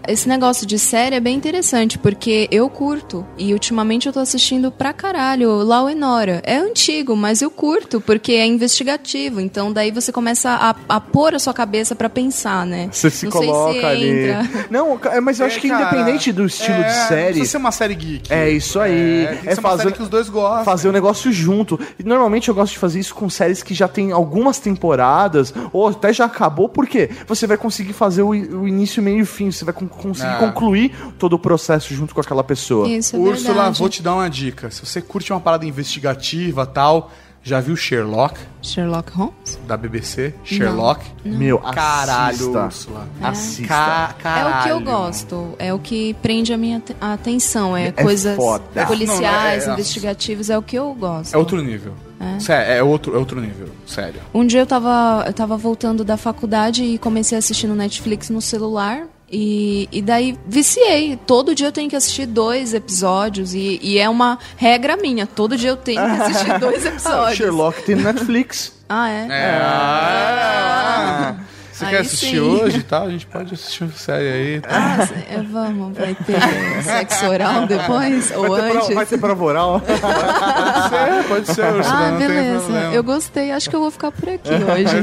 [0.08, 3.24] Esse negócio de série é bem interessante, porque eu curto.
[3.38, 6.40] E ultimamente eu tô assistindo pra caralho Lau and Order.
[6.44, 9.40] É antigo, mas eu curto, porque é investigativo.
[9.40, 12.88] Então daí você começa a, a pôr a sua cabeça pra pensar, né?
[12.92, 14.08] Você se Não coloca sei se ali.
[14.30, 14.66] entra.
[14.70, 17.24] Não, ca- mas eu É, acho que cara, independente do estilo é, de série.
[17.34, 18.32] Precisa ser uma série geek.
[18.32, 19.24] É isso aí.
[19.24, 20.64] É, tem que É ser uma fazer- série que os dois gostam.
[20.64, 21.78] Fazer o negócio junto.
[21.98, 25.88] E normalmente eu gosto de fazer isso com séries que já tem algumas temporadas, ou
[25.88, 29.50] até já acabou, porque você vai conseguir fazer o, o início, meio e fim.
[29.50, 30.38] Você vai con- conseguir É.
[30.38, 32.88] concluir todo o processo junto com aquela pessoa.
[32.88, 33.78] Isso é Úrsula, verdade.
[33.78, 34.70] vou te dar uma dica.
[34.70, 37.10] Se você curte uma parada investigativa tal,
[37.48, 39.56] já viu Sherlock, Sherlock Holmes?
[39.68, 40.34] da BBC?
[40.42, 41.04] Sherlock?
[41.24, 42.64] Meu, Caralho, assista.
[42.64, 43.08] Úrsula.
[43.22, 43.68] Assista.
[43.68, 44.58] Ca- É caralho.
[44.58, 48.34] o que eu gosto, é o que prende a minha te- atenção, é, É coisas
[48.34, 48.84] foda.
[48.86, 51.34] policiais, Não, não, é- investigativas, é o que eu gosto.
[51.34, 51.92] É outro nível.
[52.18, 52.40] É.
[52.40, 53.68] Sério, é outro, é outro nível.
[53.86, 54.20] Sério.
[54.34, 58.28] Um dia eu tava, eu tava voltando da faculdade e comecei a assistir no Netflix
[58.28, 59.06] no celular.
[59.30, 61.16] E, e daí viciei.
[61.26, 63.54] Todo dia eu tenho que assistir dois episódios.
[63.54, 65.26] E, e é uma regra minha.
[65.26, 67.36] Todo dia eu tenho que assistir dois Ah, episódios.
[67.36, 68.72] Sherlock tem Netflix.
[68.88, 69.26] Ah, é?
[69.28, 69.58] É.
[69.62, 71.34] ah,
[71.76, 72.40] Você Aí quer assistir sim.
[72.40, 73.02] hoje, tá?
[73.02, 74.60] A gente pode assistir uma série aí.
[74.62, 74.68] tá?
[74.70, 76.40] Ah, é, vamos, vai ter
[76.82, 78.32] sexo oral depois?
[78.34, 78.86] Ou Vai ter, antes?
[78.86, 79.82] pra, vai ter prova oral.
[79.86, 82.72] Pode ser, pode ser, Ah, beleza.
[82.94, 83.52] Eu gostei.
[83.52, 84.96] Acho que eu vou ficar por aqui É hoje.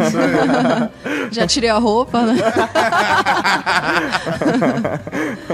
[1.31, 2.35] Já tirei a roupa, né?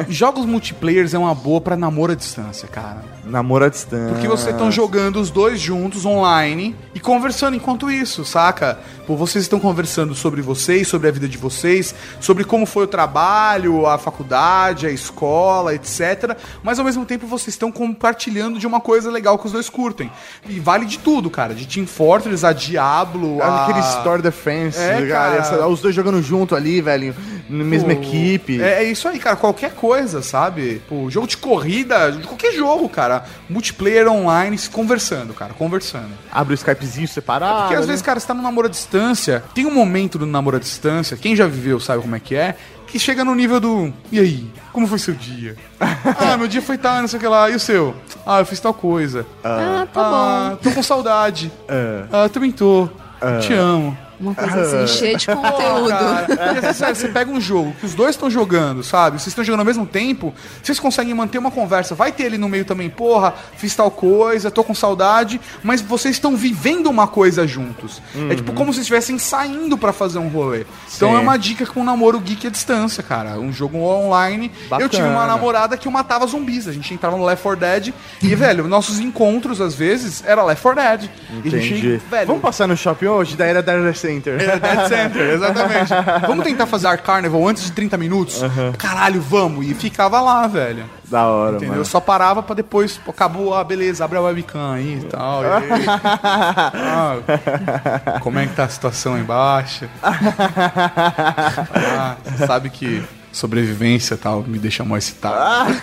[0.07, 3.03] Jogos multiplayers é uma boa pra namoro à distância, cara.
[3.25, 4.13] Namoro à distância.
[4.13, 8.79] Porque vocês estão jogando os dois juntos online e conversando enquanto isso, saca?
[9.05, 12.87] Pô, vocês estão conversando sobre vocês, sobre a vida de vocês, sobre como foi o
[12.87, 16.37] trabalho, a faculdade, a escola, etc.
[16.63, 20.11] Mas ao mesmo tempo vocês estão compartilhando de uma coisa legal que os dois curtem.
[20.47, 21.53] E vale de tudo, cara.
[21.53, 23.63] De Team Fortress a Diablo, a...
[23.63, 25.35] Aquele Store Defense, É, cara, cara.
[25.37, 27.15] essa- os dois jogando junto ali, velho,
[27.49, 28.61] na mesma Pô, equipe.
[28.61, 29.35] É, é isso aí, cara.
[29.35, 30.81] Qualquer coisa, sabe?
[30.87, 33.23] Pô, jogo de corrida, qualquer jogo, cara.
[33.49, 35.53] Multiplayer online, se conversando, cara.
[35.53, 36.09] Conversando.
[36.31, 37.61] Abre o Skypezinho separado.
[37.61, 37.87] Porque às né?
[37.87, 39.43] vezes, cara, você tá no namoro à distância.
[39.53, 42.55] Tem um momento do namoro à distância, quem já viveu sabe como é que é,
[42.87, 43.93] que chega no nível do.
[44.11, 44.51] E aí?
[44.73, 45.55] Como foi seu dia?
[45.79, 47.49] ah, meu dia foi tal, não sei o que lá.
[47.49, 47.95] E o seu?
[48.25, 49.25] Ah, eu fiz tal coisa.
[49.43, 51.51] Ah, tá Ah, tô com saudade.
[52.11, 52.89] Ah, também tô.
[53.41, 53.97] Te amo.
[54.19, 55.89] Uma coisa assim, cheia de Pô, conteúdo.
[55.89, 59.17] cara, às vezes, sério, você pega um jogo que os dois estão jogando, sabe?
[59.17, 61.95] Vocês estão jogando ao mesmo tempo, vocês conseguem manter uma conversa.
[61.95, 66.15] Vai ter ali no meio também, porra, fiz tal coisa, tô com saudade, mas vocês
[66.15, 68.01] estão vivendo uma coisa juntos.
[68.29, 70.65] É tipo como se estivessem saindo pra fazer um rolê.
[70.95, 71.15] Então Sim.
[71.15, 73.39] é uma dica com um namoro geek à distância, cara.
[73.39, 74.51] Um jogo online.
[74.79, 75.27] Eu tive uma Bacana.
[75.33, 76.67] namorada que eu matava zumbis.
[76.67, 80.61] A gente entrava no Left 4 Dead e, velho, nossos encontros às vezes era Left
[80.61, 81.09] 4 Dead.
[81.45, 82.01] E a gente, Entendi.
[82.09, 83.35] velho, Vamos passar no shopping hoje?
[83.37, 84.41] Da era Data Center.
[84.41, 85.93] era Dead Center, exatamente.
[86.27, 88.41] Vamos tentar fazer Arc Carnival antes de 30 minutos?
[88.77, 89.65] Caralho, vamos.
[89.67, 90.83] E ficava lá, velho.
[91.05, 91.69] Da hora, Entendeu?
[91.73, 91.85] mano.
[91.85, 95.43] Só parava pra depois, pô, acabou, ah, beleza, abre a webcam aí e tal.
[95.43, 95.85] e aí?
[96.91, 99.85] Ah, como é que tá a situação aí embaixo?
[100.03, 105.71] Ah, sabe que sobrevivência e tal me deixa mais excitado.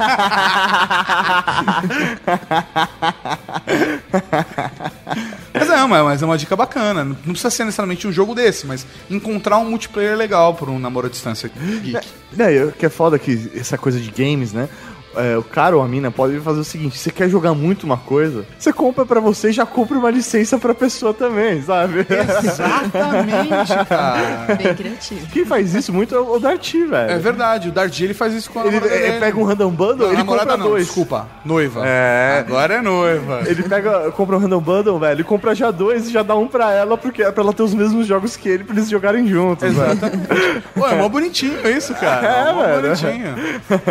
[5.59, 7.05] Mas é, mas é uma dica bacana.
[7.05, 11.07] Não precisa ser necessariamente um jogo desse, mas encontrar um multiplayer legal por um namoro
[11.07, 11.49] à distância
[11.83, 12.07] geek.
[12.33, 14.69] Né, eu- que é foda que essa coisa de games, né?
[15.17, 17.97] É, o cara ou a mina pode fazer o seguinte: você quer jogar muito uma
[17.97, 22.07] coisa, você compra pra você e já compra uma licença pra pessoa também, sabe?
[22.09, 24.55] Exatamente, cara.
[24.57, 25.27] Bem criativo.
[25.33, 27.11] Quem faz isso muito é o Darty, velho.
[27.11, 29.71] É verdade, o Dardi ele faz isso com a Ele, namorada ele pega um random
[29.71, 30.87] bundle, Não, ele compra não, dois.
[30.87, 31.83] desculpa, noiva.
[31.87, 32.45] É.
[32.47, 33.43] Agora é noiva.
[33.47, 36.47] Ele pega, compra um random bundle, velho, e compra já dois e já dá um
[36.47, 39.27] pra ela, porque é pra ela ter os mesmos jogos que ele, pra eles jogarem
[39.27, 39.65] juntos.
[39.69, 40.27] Exatamente.
[40.75, 42.27] Pô, é mó bonitinho isso, cara.
[42.27, 42.83] É, mó velho.
[42.83, 43.35] bonitinho.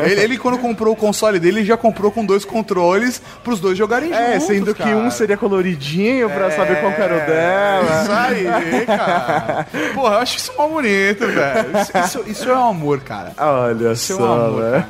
[0.04, 3.78] Ele, ele, quando comprou o console dele, ele já comprou com dois controles pros dois
[3.78, 4.96] jogarem É, juntos, sendo que cara.
[4.98, 8.02] um seria coloridinho pra saber qual que era o dela.
[8.04, 9.68] Isso aí, cara.
[9.94, 11.70] Porra, eu acho isso mó bonito, velho.
[11.82, 13.32] Isso, isso, isso é um amor, cara.
[13.38, 14.86] Olha Isso é um só, amor, velho.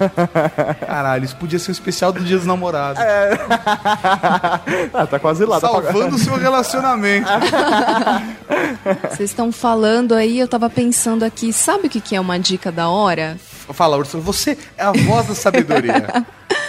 [0.88, 3.02] Caralho, isso podia ser um especial do Dia dos Namorados.
[4.94, 5.60] Ah, tá quase lá.
[5.60, 7.28] tá Salvando o seu relacionamento.
[9.10, 12.72] Vocês estão falando aí, eu tava pensando aqui, sabe o que, que é uma dica
[12.72, 13.38] da hora?
[13.74, 16.26] Fala, Ursula, você é a voz da sabedoria.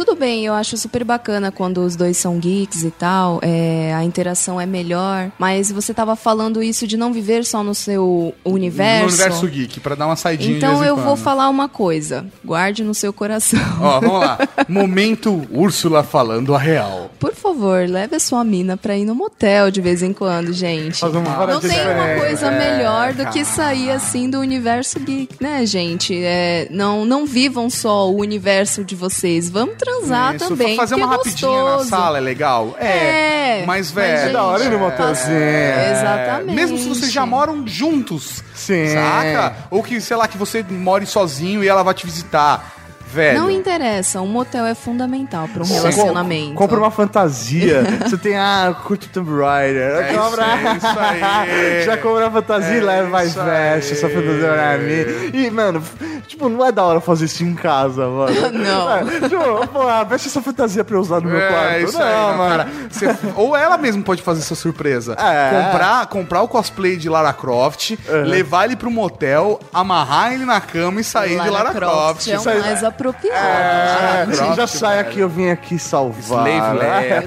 [0.00, 4.02] Tudo bem, eu acho super bacana quando os dois são geeks e tal, é, a
[4.02, 9.02] interação é melhor, mas você tava falando isso de não viver só no seu universo.
[9.02, 12.94] No universo geek, pra dar uma saidinha Então eu vou falar uma coisa, guarde no
[12.94, 13.60] seu coração.
[13.78, 14.38] Ó, vamos lá.
[14.66, 17.10] Momento Úrsula falando a real.
[17.20, 21.02] Por favor, leve a sua mina pra ir no motel de vez em quando, gente.
[21.02, 26.18] Não tem uma coisa É, melhor do que sair assim do universo geek, né, gente?
[26.24, 29.50] É, não, não vivam só o universo de vocês.
[29.50, 30.76] Vamos transar Isso, também.
[30.76, 31.90] fazer uma é rapidinha na gostoso.
[31.90, 32.74] sala é legal?
[32.78, 34.22] É, Mas, mas, velho.
[34.22, 35.36] gente, da hora ir no motelzinho.
[35.38, 36.54] É, exatamente.
[36.54, 38.42] Mesmo se vocês já moram juntos.
[38.54, 38.88] Sim.
[38.88, 39.56] Saca?
[39.70, 42.79] Ou que, sei lá, que você more sozinho e ela vai te visitar.
[43.12, 43.40] Velho.
[43.40, 45.74] Não interessa, um motel é fundamental para um Sim.
[45.74, 46.54] relacionamento.
[46.54, 47.82] Compra uma fantasia.
[48.08, 49.82] Você tem, ah, curto Tomb Raider.
[49.96, 50.44] É isso, compra...
[50.46, 51.82] é isso aí.
[51.86, 55.30] Já compra a fantasia e É leva mais veste, essa fantasia pra mim.
[55.36, 55.82] E, mano,
[56.26, 58.30] tipo, não é da hora fazer isso em casa, mano.
[58.52, 58.90] Não.
[58.98, 61.70] É, tipo, pô, veste essa fantasia pra eu usar no meu quarto.
[61.72, 62.50] É, isso não, aí, não, mano.
[62.50, 62.68] cara.
[62.90, 65.14] Você- ou ela mesmo pode fazer essa surpresa.
[65.18, 65.62] É.
[65.64, 67.92] Comprar, comprar o cosplay de Lara Croft,
[68.26, 72.28] levar ele pro motel, amarrar ele na cama e sair de Lara Croft.
[72.28, 74.32] é o Isso aí- mais apropriado.
[74.32, 75.08] É, já sai velho.
[75.08, 76.20] aqui, eu vim aqui salvar.
[76.22, 76.78] Slave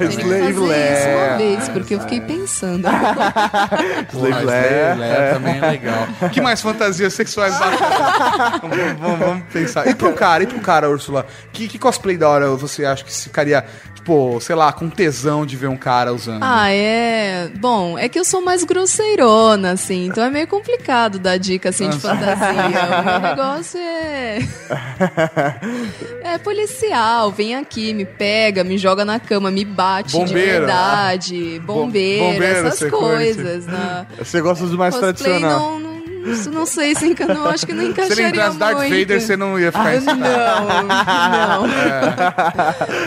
[0.07, 2.87] que Slave isso uma vez, porque eu fiquei pensando.
[4.13, 4.45] Slave.
[4.99, 6.07] Leia também é legal.
[6.31, 9.87] que mais fantasias sexuais vamos, vamos- vamos pensar.
[9.87, 11.25] E pro cara, e pro cara, Úrsula?
[11.51, 13.65] Que, que cosplay da hora você acha que ficaria,
[14.03, 16.43] tipo, sei lá, com tesão de ver um cara usando?
[16.43, 17.49] Ah, é.
[17.55, 21.89] Bom, é que eu sou mais grosseirona, assim, então é meio complicado dar dica assim
[21.89, 22.51] de fantasia.
[22.51, 24.39] O meu negócio é.
[26.21, 30.51] É policial, vem aqui, me pega, me joga na cama, me bate de Bombeiro.
[30.51, 33.65] verdade, bombeiro, bombeiro, essas coisas.
[33.65, 34.05] Na...
[34.17, 35.79] Você gosta do mais Cosplay tradicional.
[35.79, 35.79] não,
[36.25, 37.25] isso não sei se enca...
[37.25, 38.89] não, acho que não Se ele encaixaria entrasse Darth muito.
[38.99, 39.99] Vader, você não ia ficar Ah.
[40.15, 41.67] Não, não.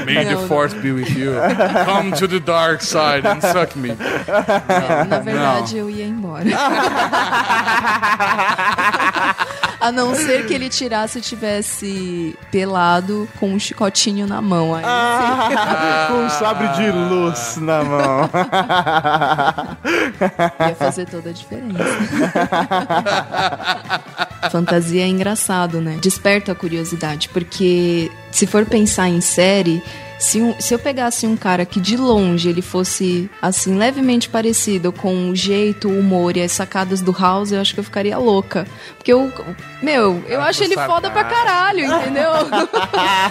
[0.07, 1.33] May the Não, force be with you.
[1.85, 3.97] Come to the dark side and suck me.
[5.09, 6.45] Na verdade, eu ia embora.
[9.79, 14.75] A não ser que ele tirasse e tivesse pelado com um chicotinho na mão.
[14.75, 14.83] Aí,
[16.09, 18.31] Com um sabre de luz na mão.
[20.69, 21.85] ia fazer toda a diferença.
[24.51, 25.99] Fantasia é engraçado, né?
[26.01, 29.83] Desperta a curiosidade, porque se for pensar em série,
[30.19, 34.91] se, um- se eu pegasse um cara que de longe ele fosse, assim, levemente parecido
[34.93, 38.17] com o jeito, o humor e as sacadas do House, eu acho que eu ficaria
[38.19, 38.67] louca.
[38.97, 39.31] Porque eu,
[39.83, 42.31] meu, eu Ah, acho ele foda pra caralho, entendeu?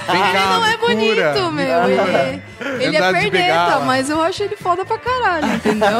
[0.08, 1.84] Ele não é bonito, meu.
[1.90, 2.42] Ele,
[2.80, 5.98] ele é perneta, mas eu acho ele foda pra caralho, entendeu?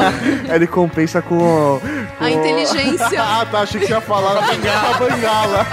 [0.54, 1.36] Ele compensa com.
[1.38, 1.80] com-
[2.24, 3.20] A inteligência.
[3.22, 3.60] ah, tá.
[3.60, 5.66] Achei que você ia falar a bengala.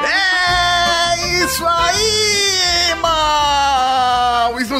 [0.00, 2.27] É isso aí,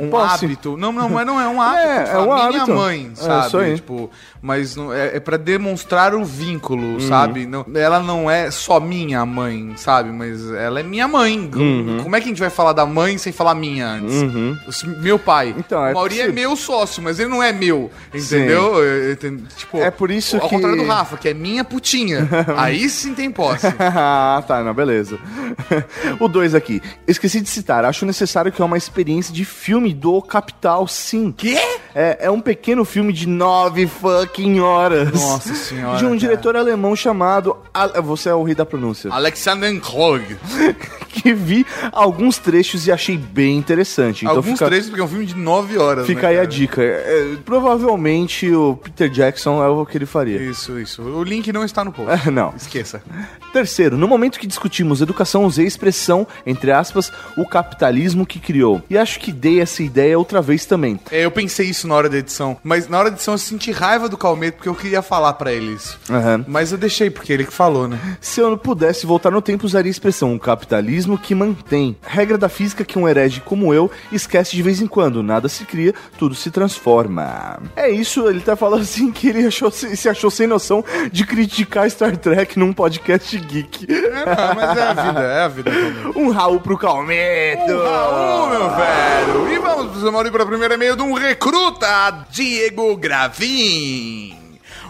[0.00, 0.44] um posse.
[0.46, 0.76] hábito.
[0.76, 1.82] Não, não, mas não é um hábito.
[1.86, 2.72] É, tipo, é um a minha hábito.
[2.76, 3.46] mãe, É, sabe?
[3.46, 3.74] isso aí.
[3.76, 4.10] Tipo,
[4.42, 7.00] mas não, é, é para demonstrar o vínculo, Uhum.
[7.00, 7.46] sabe?
[7.46, 10.10] Não, ela não é só minha mãe, sabe?
[10.10, 11.48] Mas ela é minha mãe.
[11.54, 12.00] Uhum.
[12.02, 14.14] Como é que a gente vai falar da mãe sem falar minha antes?
[14.22, 14.58] Uhum.
[15.00, 15.54] Meu pai.
[15.56, 16.34] Então, é o Mauri é possível.
[16.34, 17.90] meu sócio, mas ele não é meu.
[18.12, 18.74] Entendeu?
[19.56, 22.28] Tipo, É por isso ao que- contrário do Rafa, que é minha putinha.
[22.56, 23.66] Aí sim tem posse.
[23.78, 25.18] ah, tá, não, beleza.
[26.18, 26.80] o 2 aqui.
[27.06, 31.32] Esqueci de citar, acho necessário que é uma experiência de filme do Capital, sim.
[31.36, 31.56] Quê?
[31.94, 33.86] É, é um pequeno filme de nove
[34.32, 35.12] fucking horas.
[35.12, 36.18] Nossa senhora, De um cara.
[36.18, 37.56] diretor alemão chamado.
[38.02, 39.10] Você é o rei da pronúncia.
[39.12, 40.36] Alexander Krog.
[41.12, 44.24] que vi alguns trechos e achei bem interessante.
[44.24, 46.06] Então Alguns fica, trechos, porque é um filme de 9 horas.
[46.06, 46.48] Fica né, aí a cara?
[46.48, 46.82] dica.
[46.82, 50.38] É, provavelmente o Peter Jackson é o que ele faria.
[50.38, 51.02] Isso, isso.
[51.02, 52.28] O link não está no post.
[52.28, 52.54] É, não.
[52.56, 53.02] Esqueça.
[53.52, 58.82] Terceiro, no momento que discutimos educação, usei a expressão, entre aspas, o capitalismo que criou.
[58.88, 60.98] E acho que dei essa ideia outra vez também.
[61.10, 62.56] É, eu pensei isso na hora da edição.
[62.64, 65.52] Mas na hora da edição eu senti raiva do Calmeto porque eu queria falar pra
[65.52, 65.98] eles.
[66.08, 66.44] Aham.
[66.46, 67.98] Mas eu deixei, porque ele que falou, né?
[68.20, 71.96] Se eu não pudesse voltar no tempo, usaria a expressão o capitalismo que mantém.
[72.02, 75.22] Regra da física que um herege como eu esquece de vez em quando.
[75.24, 77.58] Nada se cria, tudo se transforma.
[77.74, 81.90] É isso, ele tá falando assim que ele achou, se achou sem noção de criticar
[81.90, 83.86] Star Trek num podcast geek.
[83.92, 85.70] É, não, mas é a vida, é a vida.
[85.70, 86.18] Calmeto.
[86.18, 87.72] Um Raul pro Calmeto!
[87.72, 89.52] Um Raul, meu velho!
[89.52, 94.11] E vamos, Mauri, para o primeiro e-mail de um recruta, Diego Gravin.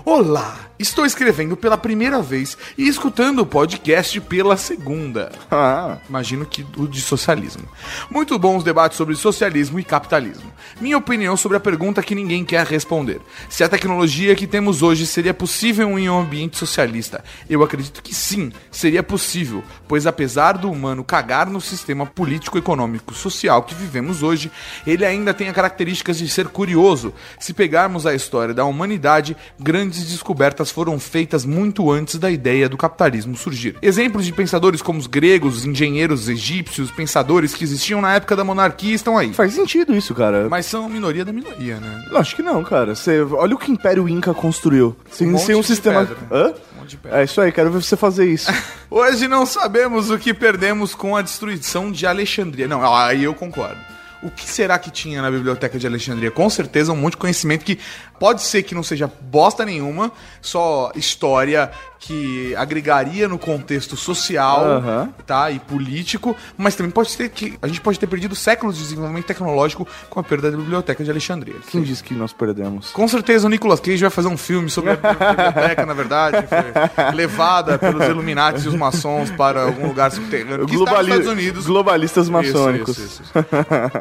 [0.05, 5.33] Olá, estou escrevendo pela primeira vez e escutando o podcast pela segunda.
[5.55, 5.99] Ah.
[6.09, 7.69] Imagino que o de socialismo.
[8.11, 10.51] Muito bons debates sobre socialismo e capitalismo.
[10.81, 13.21] Minha opinião sobre a pergunta que ninguém quer responder.
[13.51, 17.23] Se a tecnologia que temos hoje seria possível em um ambiente socialista?
[17.49, 23.15] Eu acredito que sim, seria possível, pois apesar do humano cagar no sistema político, econômico,
[23.15, 24.51] social que vivemos hoje,
[24.87, 27.13] ele ainda tem as características de ser curioso.
[27.39, 32.77] Se pegarmos a história da humanidade, grandes descobertas foram feitas muito antes da ideia do
[32.77, 33.77] capitalismo surgir.
[33.81, 38.43] Exemplos de pensadores como os gregos, os engenheiros egípcios, pensadores que existiam na época da
[38.43, 39.33] monarquia estão aí.
[39.33, 40.49] Faz sentido isso, cara.
[40.49, 42.07] Mas são minoria da minoria, né?
[42.11, 42.95] Não, acho que não, cara.
[42.95, 44.97] Você, olha o que o Império Inca construiu.
[45.11, 46.07] Sem, Um sem um sistema.
[46.07, 46.17] pedra.
[46.33, 46.55] Hã?
[46.89, 47.21] De pedra.
[47.21, 48.51] É isso aí, quero ver você fazer isso.
[48.91, 52.67] Hoje não sabemos o que perdemos com a destruição de Alexandria.
[52.67, 53.79] Não, aí eu concordo.
[54.23, 56.31] O que será que tinha na biblioteca de Alexandria?
[56.31, 57.77] Com certeza um monte de conhecimento que
[58.23, 65.15] pode ser que não seja bosta nenhuma, só história que agregaria no contexto social, Aham.
[65.25, 68.83] tá, e político, mas também pode ser que a gente pode ter perdido séculos de
[68.83, 71.55] desenvolvimento tecnológico com a perda da biblioteca de Alexandria.
[71.71, 72.91] Quem disse que nós perdemos?
[72.91, 77.15] Com certeza o Nicolas Cage vai fazer um filme sobre a biblioteca, na verdade, foi
[77.15, 81.67] levada pelos Illuminati e os maçons para algum lugar subterrâneo que está nos Estados Unidos.
[81.67, 82.99] Globalistas Isso, maçônicos.
[82.99, 83.33] isso, isso,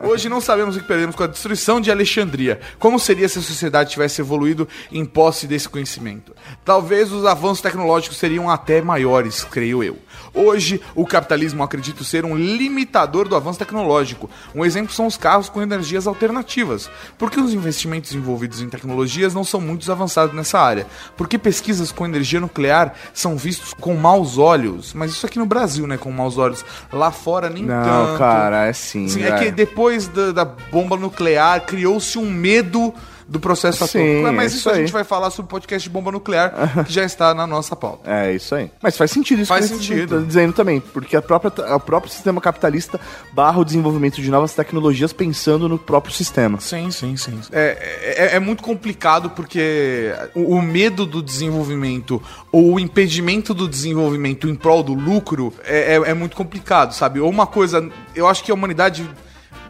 [0.10, 2.60] Hoje não sabemos o que perdemos com a destruição de Alexandria.
[2.80, 6.34] Como seria se a sociedade tivesse evoluído em posse desse conhecimento?
[6.66, 9.97] Talvez os avanços tecnológicos seriam até maiores, creio eu.
[10.34, 14.30] Hoje, o capitalismo acredito ser um limitador do avanço tecnológico.
[14.55, 16.89] Um exemplo são os carros com energias alternativas.
[17.18, 20.88] Por que os investimentos envolvidos em tecnologias não são muito avançados nessa área?
[21.18, 24.93] Por que pesquisas com energia nuclear são vistos com maus olhos?
[24.93, 25.97] Mas isso aqui no Brasil, né?
[25.97, 26.64] Com maus olhos.
[26.91, 28.18] Lá fora, nem Não, tanto.
[28.18, 29.07] cara, é sim.
[29.24, 32.93] É que depois da, da bomba nuclear criou-se um medo
[33.28, 34.22] do processo Sim.
[34.22, 36.94] Mas é isso isso a gente vai falar sobre o podcast de bomba nuclear, que
[36.94, 38.10] já está na nossa pauta.
[38.10, 38.72] É isso aí.
[38.82, 40.20] Mas faz sentido isso Faz que você sentido.
[40.20, 43.00] tá dizendo também, porque a própria, o próprio sistema capitalista
[43.34, 46.60] barra o desenvolvimento de novas tecnologias pensando no próprio sistema.
[46.60, 47.40] Sim, sim, sim.
[47.52, 53.68] É, é, é muito complicado porque o, o medo do desenvolvimento ou o impedimento do
[53.68, 57.20] desenvolvimento em prol do lucro é, é, é muito complicado, sabe?
[57.20, 57.90] Ou uma coisa.
[58.16, 59.10] Eu acho que a humanidade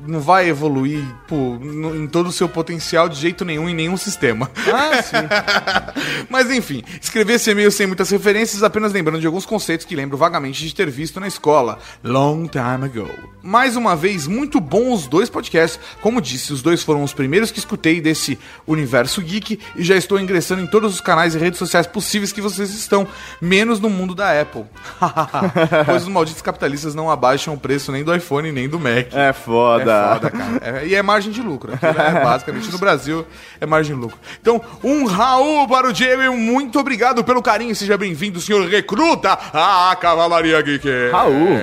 [0.08, 3.98] não vai evoluir pô, no- em todo o seu potencial de jeito nenhum em nenhum
[3.98, 4.50] sistema.
[4.74, 6.26] Ah, sim.
[6.30, 10.18] Mas enfim, escrever esse e-mail sem muitas referências, apenas lembrando de alguns conceitos que lembro
[10.18, 13.10] vagamente de ter visto na escola, long time ago.
[13.44, 15.80] Mais uma vez, muito bom os dois podcasts.
[16.02, 18.38] Como disse, os dois foram os primeiros que escutei desse
[18.68, 22.42] universo geek e já estou ingressando em todos os canais e redes sociais possíveis que
[22.42, 23.08] vocês estão,
[23.42, 24.66] menos no mundo da Apple.
[25.86, 29.08] pois os malditos capitalistas não abaixam o preço nem do iPhone nem do Mac.
[29.12, 29.91] É foda.
[29.91, 30.62] É foda, cara.
[30.82, 31.74] É- e é margem de lucro.
[31.74, 33.26] Aquilo é basicamente no Brasil
[33.60, 34.18] é margem de lucro.
[34.42, 37.76] Então, um Raul para o e um muito obrigado pelo carinho.
[37.76, 40.88] Seja bem-vindo, senhor recruta à Cavalaria Geek.
[41.12, 41.60] Raul.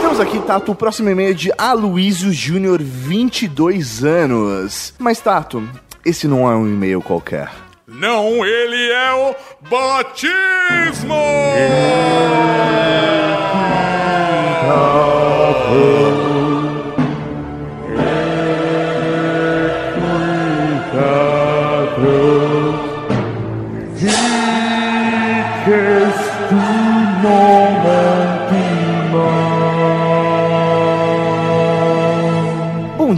[0.00, 4.94] Temos aqui, Tato, o próximo e-mail é de Aloysio Júnior, 22 anos.
[4.98, 5.62] Mas, Tato,
[6.04, 7.50] esse não é um e-mail qualquer.
[7.86, 9.34] Não, ele é o
[9.68, 11.14] Batismo!
[14.66, 15.19] Bom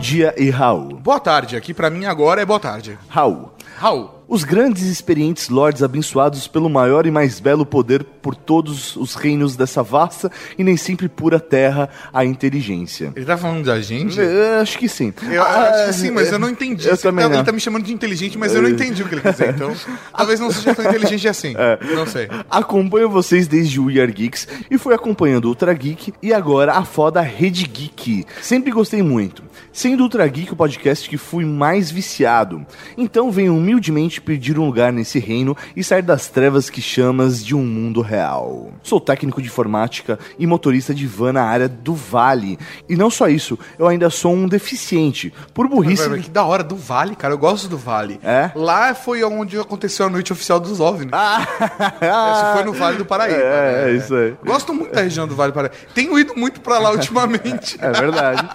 [0.03, 0.97] dia e Raul.
[0.97, 2.99] Boa tarde, aqui pra mim agora é boa tarde.
[3.09, 3.53] Raul.
[3.79, 4.22] Raul.
[4.33, 9.15] Os grandes e experientes lords abençoados pelo maior e mais belo poder por todos os
[9.15, 13.13] reinos dessa vasta e nem sempre pura terra, a inteligência.
[13.15, 14.19] Ele tá falando da gente?
[14.19, 15.13] Eu acho que sim.
[15.31, 16.87] Eu Ah, acho que sim, mas eu não entendi.
[16.87, 19.07] Eu Ele também tá, ele tá me chamando de inteligente, mas eu não entendi o
[19.07, 19.51] que ele quer dizer.
[19.51, 19.71] Então,
[20.17, 21.53] talvez não seja tão inteligente assim.
[21.95, 22.29] Não sei.
[22.51, 26.73] Acompanho vocês desde o We Are Geeks e fui acompanhando o Ultra Geek e agora
[26.73, 28.25] a foda Rede Geek.
[28.41, 29.43] Sempre gostei muito.
[29.71, 32.65] Sendo Ultra Geek o podcast que fui mais viciado.
[32.97, 37.55] Então venho humildemente pedir um lugar nesse reino e sair das trevas que chamas de
[37.55, 38.73] um mundo real.
[38.83, 42.59] Sou técnico de informática e motorista de van na área do Vale.
[42.89, 45.33] E não só isso, eu ainda sou um deficiente.
[45.53, 46.03] Por burrice.
[46.03, 47.35] Vai, vai, Que da hora do Vale, cara.
[47.35, 48.19] Eu gosto do Vale.
[48.23, 48.51] É?
[48.55, 51.13] Lá foi onde aconteceu a noite oficial dos OVNIs.
[51.13, 53.43] Isso foi no Vale do Paraíba.
[53.43, 53.91] É, né?
[53.91, 54.35] é isso aí.
[54.45, 55.75] Gosto muito da região do Vale do Paraíba.
[55.95, 57.77] Tenho ido muito pra lá ultimamente.
[57.81, 58.49] É verdade.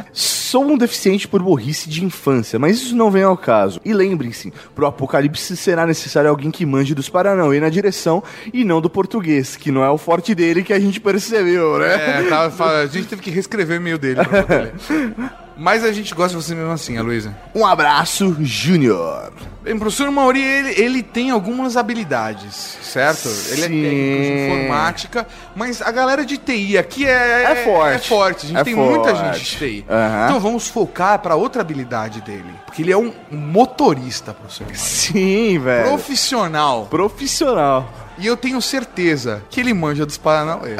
[0.50, 3.80] Sou um deficiente por burrice de infância, mas isso não vem ao caso.
[3.84, 8.20] E lembrem-se, pro apocalipse será necessário alguém que manje dos Paranauê na direção
[8.52, 12.24] e não do português, que não é o forte dele que a gente percebeu, né?
[12.24, 15.40] É, tava, a gente teve que reescrever o e-mail dele pra.
[15.60, 17.36] Mas a gente gosta de você mesmo assim, Aloysio.
[17.54, 19.30] Um abraço, Júnior.
[19.62, 23.28] Bem, professor Mauri, ele, ele tem algumas habilidades, certo?
[23.50, 23.82] Ele é Sim.
[23.82, 27.94] técnico de informática, mas a galera de TI aqui é, É forte.
[27.94, 28.46] É forte.
[28.46, 29.38] A gente É tem muita forte.
[29.38, 29.84] gente de TI.
[29.86, 30.24] Aham.
[30.28, 32.54] Então vamos focar para outra habilidade dele.
[32.64, 34.64] Porque ele é um motorista, professor.
[34.64, 34.78] Mauri.
[34.78, 35.88] Sim, velho.
[35.88, 36.86] Profissional.
[36.86, 37.92] Profissional.
[38.16, 40.74] E eu tenho certeza que ele manja dos Paranauê.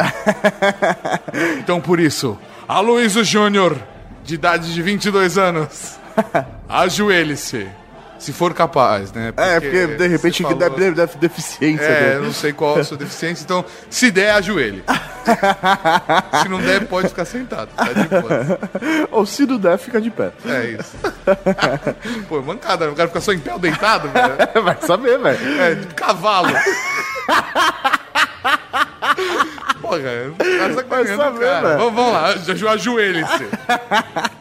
[1.61, 3.77] então por isso, Aloysio Júnior,
[4.31, 5.99] de idade de 22 anos,
[6.69, 7.67] ajoelhe-se.
[8.17, 9.33] Se for capaz, né?
[9.35, 11.83] É, porque de repente deve, falou- deve deficiência.
[11.83, 12.21] É, né?
[12.21, 14.85] não sei qual a sua deficiência, então se der, ajoelhe.
[16.43, 17.71] se não der, pode ficar sentado.
[17.75, 19.09] Tá de.
[19.11, 20.33] Ou se não der, fica de pé.
[20.47, 20.97] É isso.
[22.29, 24.63] Pô, mancada, o cara fica só em pé ou deitado, velho.
[24.65, 25.61] Vai saber, velho.
[25.63, 26.51] É, cavalo.
[29.99, 31.61] Porra, tá sacaneando, saber, cara.
[31.69, 31.79] velho.
[31.79, 33.49] Vamos, vamos lá, aju- ajoelhe-se.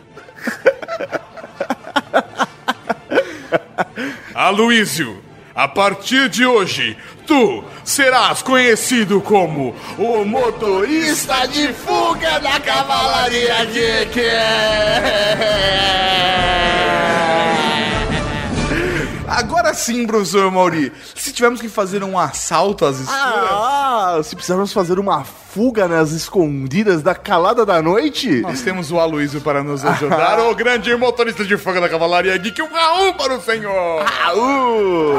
[4.34, 5.22] Aloísio,
[5.56, 6.98] a partir de hoje,
[7.28, 14.20] tu serás conhecido como o motorista de fuga da Cavalaria Geek.
[19.30, 23.20] Agora sim, professor Mauri, se tivermos que fazer um assalto às escuras...
[23.22, 28.42] Ah, se precisarmos fazer uma fuga nas escondidas da calada da noite?
[28.42, 32.62] Nós temos o Aloysio para nos ajudar, o grande motorista de fuga da Cavalaria Geek,
[32.62, 34.04] o Raul para o senhor!
[34.04, 35.14] Raul!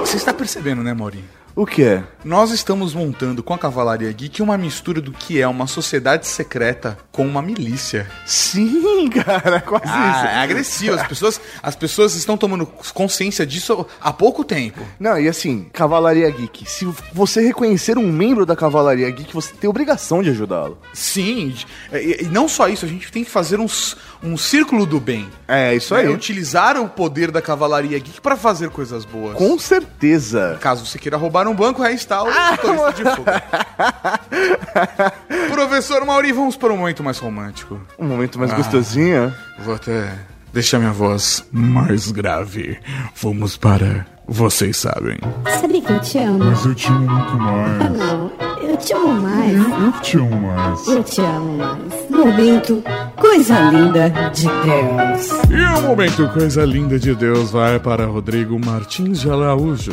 [0.00, 1.24] Você está percebendo, né, Mauri?
[1.54, 2.02] O que é?
[2.24, 6.96] Nós estamos montando com a Cavalaria Geek uma mistura do que é uma sociedade secreta
[7.10, 8.08] com uma milícia.
[8.24, 10.26] Sim, cara, quase Ah, isso.
[10.26, 10.94] é agressivo.
[10.94, 12.64] As pessoas, as pessoas estão tomando
[12.94, 14.80] consciência disso há pouco tempo.
[14.98, 19.68] Não, e assim, Cavalaria Geek, se você reconhecer um membro da Cavalaria Geek, você tem
[19.68, 20.78] obrigação de ajudá-lo.
[20.94, 21.54] Sim,
[21.92, 25.28] e, e não só isso, a gente tem que fazer uns, um círculo do bem.
[25.46, 26.00] É, isso né?
[26.00, 26.08] aí.
[26.08, 29.36] Utilizar o poder da Cavalaria Geek para fazer coisas boas.
[29.36, 30.56] Com certeza.
[30.58, 33.42] Caso você queira roubar um banco, aí está o Ah, motorista de fuga.
[35.50, 37.80] Professor Mauri, vamos para um momento mais romântico.
[37.98, 38.56] Um momento mais Ah.
[38.56, 39.32] gostosinho.
[39.60, 40.12] Vou até
[40.52, 42.78] deixar minha voz mais grave.
[43.20, 45.18] Vamos para Vocês Sabem.
[45.60, 46.44] Sabia que eu te amo?
[46.44, 47.82] Mas eu te amo muito mais.
[47.82, 48.41] Ah, não.
[48.82, 49.54] Eu te amo mais.
[49.54, 50.88] Eu te amo mais.
[50.88, 52.10] Eu te amo mais.
[52.10, 52.82] Momento,
[53.16, 55.30] coisa linda de Deus.
[55.48, 59.92] E o momento Coisa Linda de Deus vai para Rodrigo Martins de Araújo.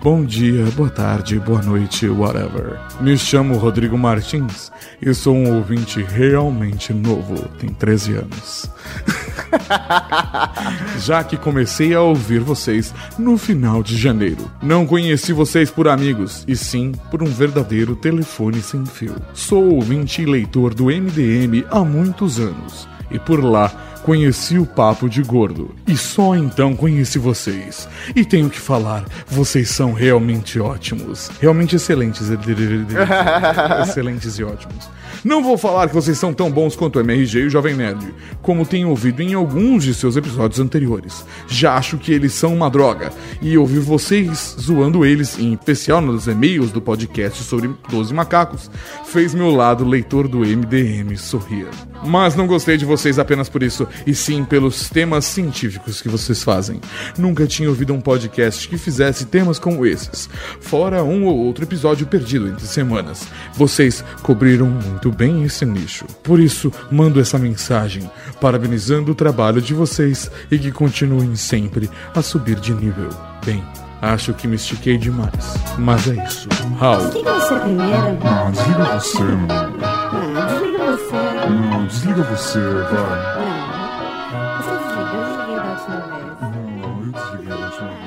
[0.00, 2.78] Bom dia, boa tarde, boa noite, whatever.
[3.00, 4.70] Me chamo Rodrigo Martins
[5.02, 8.70] e sou um ouvinte realmente novo, tenho 13 anos.
[11.00, 14.50] Já que comecei a ouvir vocês no final de janeiro.
[14.62, 18.19] Não conheci vocês por amigos, e sim por um verdadeiro telefone
[18.62, 19.16] sem fio.
[19.34, 23.70] Sou ouvinte e leitor do MDM há muitos anos, e por lá
[24.02, 25.74] conheci o Papo de Gordo.
[25.86, 27.88] E só então conheci vocês.
[28.14, 31.30] E tenho que falar, vocês são realmente ótimos.
[31.40, 32.28] Realmente excelentes.
[33.82, 34.88] excelentes e ótimos.
[35.22, 38.14] Não vou falar que vocês são tão bons quanto o MRG e o Jovem Nerd,
[38.40, 41.26] como tenho ouvido em alguns de seus episódios anteriores.
[41.46, 43.10] Já acho que eles são uma droga,
[43.42, 48.70] e ouvir vocês zoando eles, em especial nos e-mails do podcast sobre 12 macacos,
[49.04, 51.68] fez meu lado leitor do MDM sorrir.
[52.02, 56.42] Mas não gostei de vocês apenas por isso, e sim pelos temas científicos que vocês
[56.42, 56.80] fazem.
[57.18, 60.30] Nunca tinha ouvido um podcast que fizesse temas como esses,
[60.60, 63.28] fora um ou outro episódio perdido entre semanas.
[63.54, 66.04] Vocês cobriram muito bem esse nicho.
[66.22, 68.10] Por isso, mando essa mensagem,
[68.40, 73.08] parabenizando o trabalho de vocês e que continuem sempre a subir de nível.
[73.44, 73.62] Bem,
[74.02, 76.48] acho que me estiquei demais, mas é isso.
[76.78, 77.08] Raul.
[77.08, 78.18] Desliga você primeiro.
[78.24, 79.48] Não, desliga você, mano.
[80.32, 81.16] Não, desliga você.
[81.50, 83.36] Não, desliga você, vai.
[83.36, 83.60] Não.
[84.56, 86.30] Você desligou, eu desliguei da última vez.
[86.40, 88.00] Não, eu desliguei da última vez.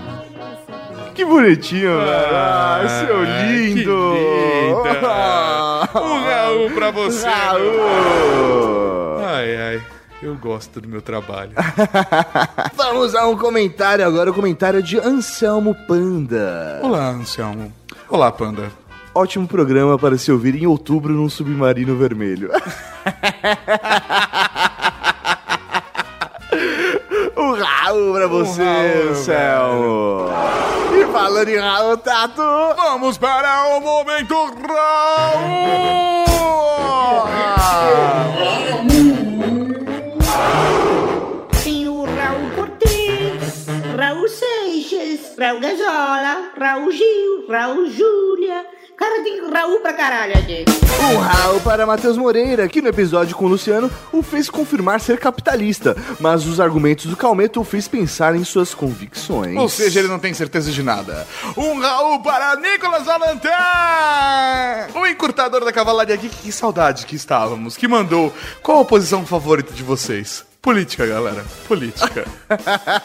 [1.14, 2.36] Que bonitinho, velho.
[2.36, 4.00] Ah, seu lindo.
[5.96, 7.28] Um Raul pra você.
[7.28, 9.20] Raul.
[9.26, 9.82] Ai, ai.
[10.22, 11.52] Eu gosto do meu trabalho.
[12.76, 16.80] Vamos a um comentário agora, o comentário de Anselmo Panda.
[16.82, 17.74] Olá, Anselmo.
[18.08, 18.72] Olá, Panda.
[19.14, 22.50] Ótimo programa para se ouvir em outubro num submarino vermelho.
[27.36, 30.63] Um Raul pra você, Raul, Anselmo.
[31.24, 32.44] Falando em Raul Tato,
[32.76, 36.26] Vamos para o momento Raul!
[41.64, 43.68] Tem o Raul Cortez,
[43.98, 48.73] Raul Seixas, Raul Gazola, Raul Gil, Raul Júlia.
[49.22, 50.66] Tem Raul pra caralho aqui.
[51.14, 55.20] Um Raul para Matheus Moreira, que no episódio com o Luciano o fez confirmar ser
[55.20, 59.58] capitalista, mas os argumentos do Calmeto o fez pensar em suas convicções.
[59.58, 61.28] Ou seja, ele não tem certeza de nada.
[61.56, 63.48] Um Raul para Nicolas Valentin!
[64.96, 68.34] O encurtador da Cavalaria Geek, que saudade que estávamos, que mandou.
[68.62, 70.46] Qual a posição favorita de vocês?
[70.64, 71.44] Política, galera.
[71.68, 72.26] Política.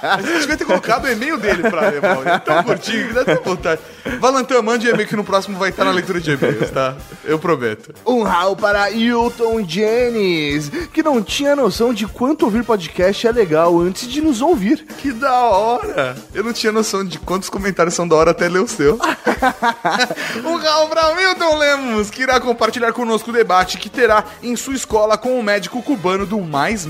[0.00, 2.24] A gente devia ter colocado o e-mail dele pra levar.
[2.24, 3.80] É tão curtinho que dá até vontade.
[4.20, 6.96] Valentin, mande o e-mail que no próximo vai estar na leitura de e-mails, tá?
[7.24, 7.92] Eu prometo.
[8.06, 13.76] Um Raul para Hilton Jennings, que não tinha noção de quanto ouvir podcast é legal
[13.80, 14.86] antes de nos ouvir.
[14.96, 16.16] Que da hora!
[16.32, 19.00] Eu não tinha noção de quantos comentários são da hora até ler o seu.
[20.46, 24.74] um Raul para Milton Lemos, que irá compartilhar conosco o debate que terá em sua
[24.74, 26.86] escola com o médico cubano do Mais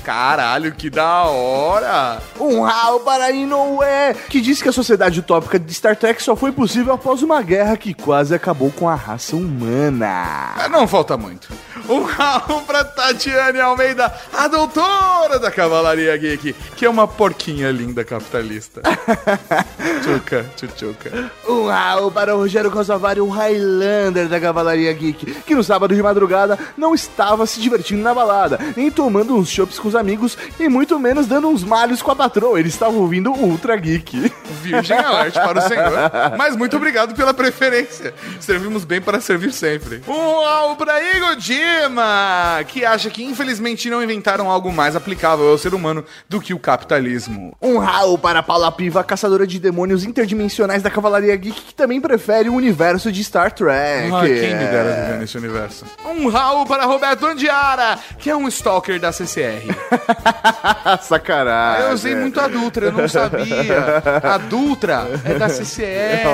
[0.00, 2.20] Caralho, que da hora!
[2.38, 3.84] Um Raul para Inoue,
[4.28, 7.76] que diz que a sociedade utópica de Star Trek só foi possível após uma guerra
[7.76, 10.54] que quase acabou com a raça humana.
[10.56, 11.48] Ah, Não falta muito.
[11.88, 18.04] Um Raul pra Tatiane Almeida, a doutora da Cavalaria Geek, que é uma porquinha linda
[18.04, 18.80] capitalista.
[20.02, 21.30] tchuca, tchutchuca.
[21.46, 26.02] Um Raul para o Rogério Cosavari, o Highlander da Cavalaria Geek, que no sábado de
[26.02, 30.66] madrugada não estava se divertindo na balada, nem tomando uns chopps com os amigos e
[30.66, 32.58] muito menos dando uns malhos com a patroa.
[32.58, 34.32] Ele estava ouvindo o Ultra Geek.
[34.62, 35.92] Virgem alert para o senhor.
[36.38, 38.14] Mas muito obrigado pela preferência.
[38.40, 40.02] Servimos bem para servir sempre.
[40.08, 45.58] Um ao pra Igor Dima, que acha que infelizmente não inventaram algo mais aplicável ao
[45.58, 47.54] ser humano do que o capitalismo.
[47.60, 52.48] Um Raul para Paula Piva, caçadora de demônios interdimensionais da Cavalaria Geek, que também prefere
[52.48, 54.10] o universo de Star Trek.
[54.10, 55.84] Ah, quem me dera viver nesse universo.
[56.06, 59.73] Um Raul para Roberto Andiara, que é um stalker da CCR.
[61.02, 61.86] Sacanagem.
[61.86, 64.02] Eu usei muito a Dutra, eu não sabia.
[64.22, 66.26] A Dutra é da CCR.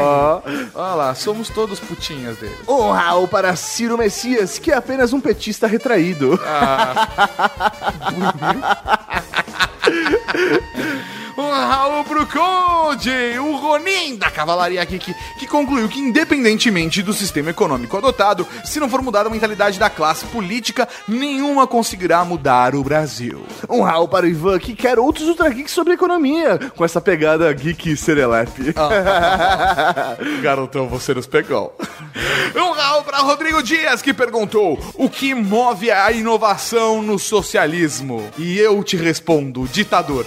[0.74, 2.56] Olha lá, somos todos putinhas dele.
[2.68, 6.38] Um Raul para Ciro Messias, que é apenas um petista retraído.
[11.40, 17.48] Um Raul pro Conde, o Ronin da Cavalaria Geek, que concluiu que, independentemente do sistema
[17.48, 22.84] econômico adotado, se não for mudada a mentalidade da classe política, nenhuma conseguirá mudar o
[22.84, 23.42] Brasil.
[23.70, 27.50] Um Raul para o Ivan, que quer outros Ultra Geeks sobre economia, com essa pegada
[27.54, 28.74] geek serelepe.
[30.42, 31.74] Garotão, você nos pegou.
[32.54, 38.28] Um Raul para Rodrigo Dias, que perguntou o que move a inovação no socialismo.
[38.36, 40.26] E eu te respondo, ditador.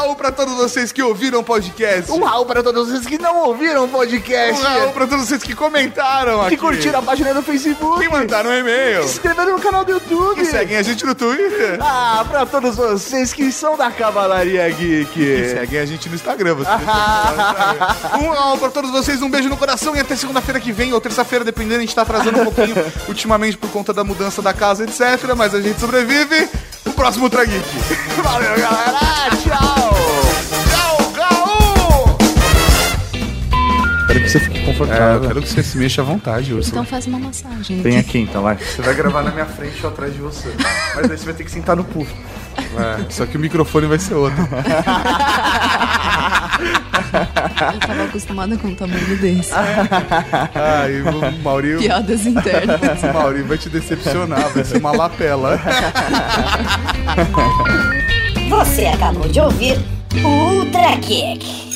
[0.00, 2.10] Raul pra todos vocês que ouviram o podcast.
[2.10, 4.58] Um Raul para todos vocês que não ouviram o podcast.
[4.58, 6.56] Um Raul pra todos vocês que comentaram Que aqui.
[6.56, 8.00] curtiram a página do Facebook.
[8.00, 9.02] Que mandaram um e-mail.
[9.02, 10.36] Que se inscreveram no canal do YouTube.
[10.36, 11.78] Que seguem a gente no Twitter.
[11.82, 15.10] Ah, pra todos vocês que são da Cavalaria Geek.
[15.12, 16.54] Que seguem a gente no Instagram.
[16.54, 16.70] Você
[18.22, 21.00] um Raul pra todos vocês, um beijo no coração e até segunda-feira que vem ou
[21.00, 22.74] terça-feira, dependendo, a gente tá atrasando um pouquinho
[23.06, 25.34] ultimamente por conta da mudança da casa, etc.
[25.36, 26.48] Mas a gente sobrevive.
[26.86, 27.68] O próximo Ultra Geek.
[28.22, 28.98] Valeu, galera.
[29.44, 29.69] Tchau,
[34.80, 35.28] Fique É, eu confortável.
[35.28, 36.70] quero que você se mexa à vontade, Urso.
[36.70, 37.82] Então faz uma massagem.
[37.82, 38.56] Vem aqui então, vai.
[38.56, 40.48] Você vai gravar na minha frente ou atrás de você.
[40.94, 42.10] Mas aí você vai ter que sentar no puff.
[42.58, 44.38] É, só que o microfone vai ser outro.
[47.72, 49.50] Eu tava acostumada com um tamanho desse.
[49.54, 51.76] Ai, o Mauri.
[51.78, 52.80] Piadas internas.
[53.02, 55.58] O Mauri vai te decepcionar, vai ser uma lapela.
[58.48, 59.78] Você acabou de ouvir
[60.22, 61.69] o Ultra Kick.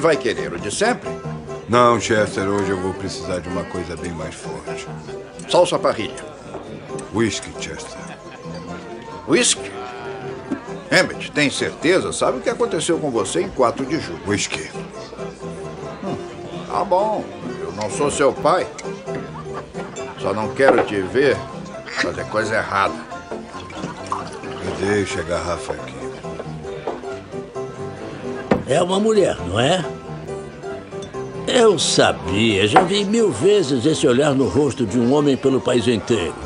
[0.00, 0.52] Vai querer?
[0.52, 1.08] O de sempre?
[1.68, 4.88] Não, Chester, hoje eu vou precisar de uma coisa bem mais forte.
[5.48, 6.24] Salsa parrilha.
[7.14, 7.98] Whisky, Chester.
[9.28, 9.70] Whisky?
[10.90, 12.12] Hammond, tem certeza?
[12.12, 14.20] Sabe o que aconteceu com você em 4 de julho?
[14.26, 14.70] Whisky.
[16.66, 17.24] Tá bom,
[17.60, 18.66] eu não sou seu pai.
[20.18, 21.36] Só não quero te ver
[21.86, 22.94] fazer coisa errada.
[24.64, 25.99] Me deixa a garrafa aqui.
[28.70, 29.84] É uma mulher, não é?
[31.48, 35.88] Eu sabia, já vi mil vezes esse olhar no rosto de um homem pelo país
[35.88, 36.36] inteiro.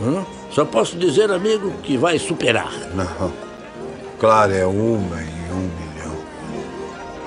[0.00, 0.24] Hã?
[0.50, 2.72] Só posso dizer, amigo, que vai superar.
[2.94, 3.30] Não.
[4.18, 6.16] Claro, é uma em um milhão.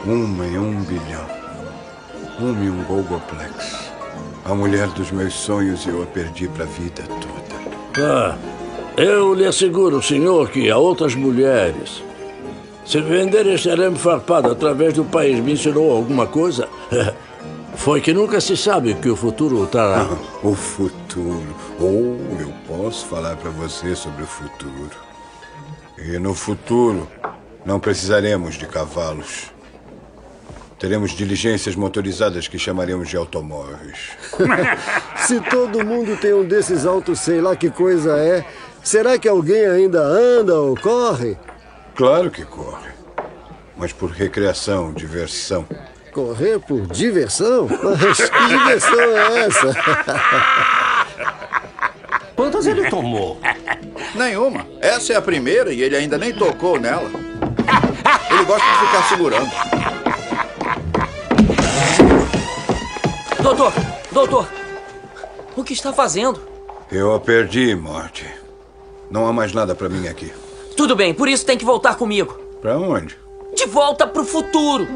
[0.04, 1.28] Uma em um bilhão.
[2.40, 3.92] Uma em um Gogoplex.
[4.46, 8.04] A mulher dos meus sonhos e eu a perdi pra vida toda.
[8.04, 8.36] Ah,
[8.98, 12.09] eu lhe asseguro, senhor, que há outras mulheres.
[12.90, 16.68] Se vender este arame farpado através do país me ensinou alguma coisa,
[17.78, 20.10] foi que nunca se sabe o que o futuro trará.
[20.42, 21.56] O futuro.
[21.80, 24.90] Ou eu posso falar pra você sobre o futuro.
[26.00, 27.08] E no futuro,
[27.64, 29.52] não precisaremos de cavalos.
[30.80, 34.18] Teremos diligências motorizadas que chamaremos de automóveis.
[35.28, 38.44] Se todo mundo tem um desses autos, sei lá que coisa é,
[38.82, 41.38] será que alguém ainda anda ou corre?
[42.00, 42.92] Claro que corre.
[43.76, 45.68] Mas por recreação, diversão.
[46.14, 47.68] Correr por diversão?
[47.68, 49.76] Mas que diversão é essa?
[52.38, 53.38] Quantas ele tomou?
[54.16, 54.66] Nenhuma.
[54.80, 57.12] Essa é a primeira e ele ainda nem tocou nela.
[58.32, 59.52] Ele gosta de ficar segurando.
[63.44, 63.74] Doutor,
[64.10, 64.50] doutor,
[65.54, 66.42] o que está fazendo?
[66.90, 68.26] Eu a perdi, Morte.
[69.12, 70.32] Não há mais nada pra mim aqui.
[70.80, 72.40] Tudo bem, por isso tem que voltar comigo.
[72.62, 73.14] Pra onde?
[73.54, 74.88] De volta pro futuro.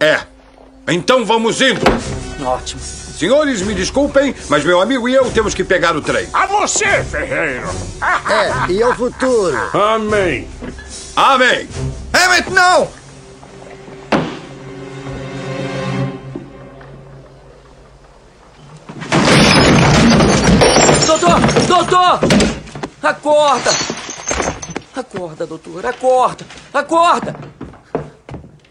[0.00, 0.20] É.
[0.88, 1.82] Então vamos indo.
[2.42, 2.80] Ótimo.
[2.80, 6.26] Senhores, me desculpem, mas meu amigo e eu temos que pegar o trem.
[6.32, 7.68] A você, Ferreiro!
[8.00, 9.54] É, e ao futuro?
[9.74, 10.48] Amém!
[11.14, 11.68] Amém!
[12.14, 12.88] Emmett, não!
[21.12, 21.40] Doutor!
[21.68, 22.20] Doutor!
[23.02, 23.70] Acorda!
[24.96, 26.46] Acorda, doutor, acorda!
[26.72, 27.36] Acorda!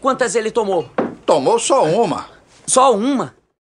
[0.00, 0.90] Quantas ele tomou?
[1.24, 2.26] Tomou só uma.
[2.66, 3.32] Só uma?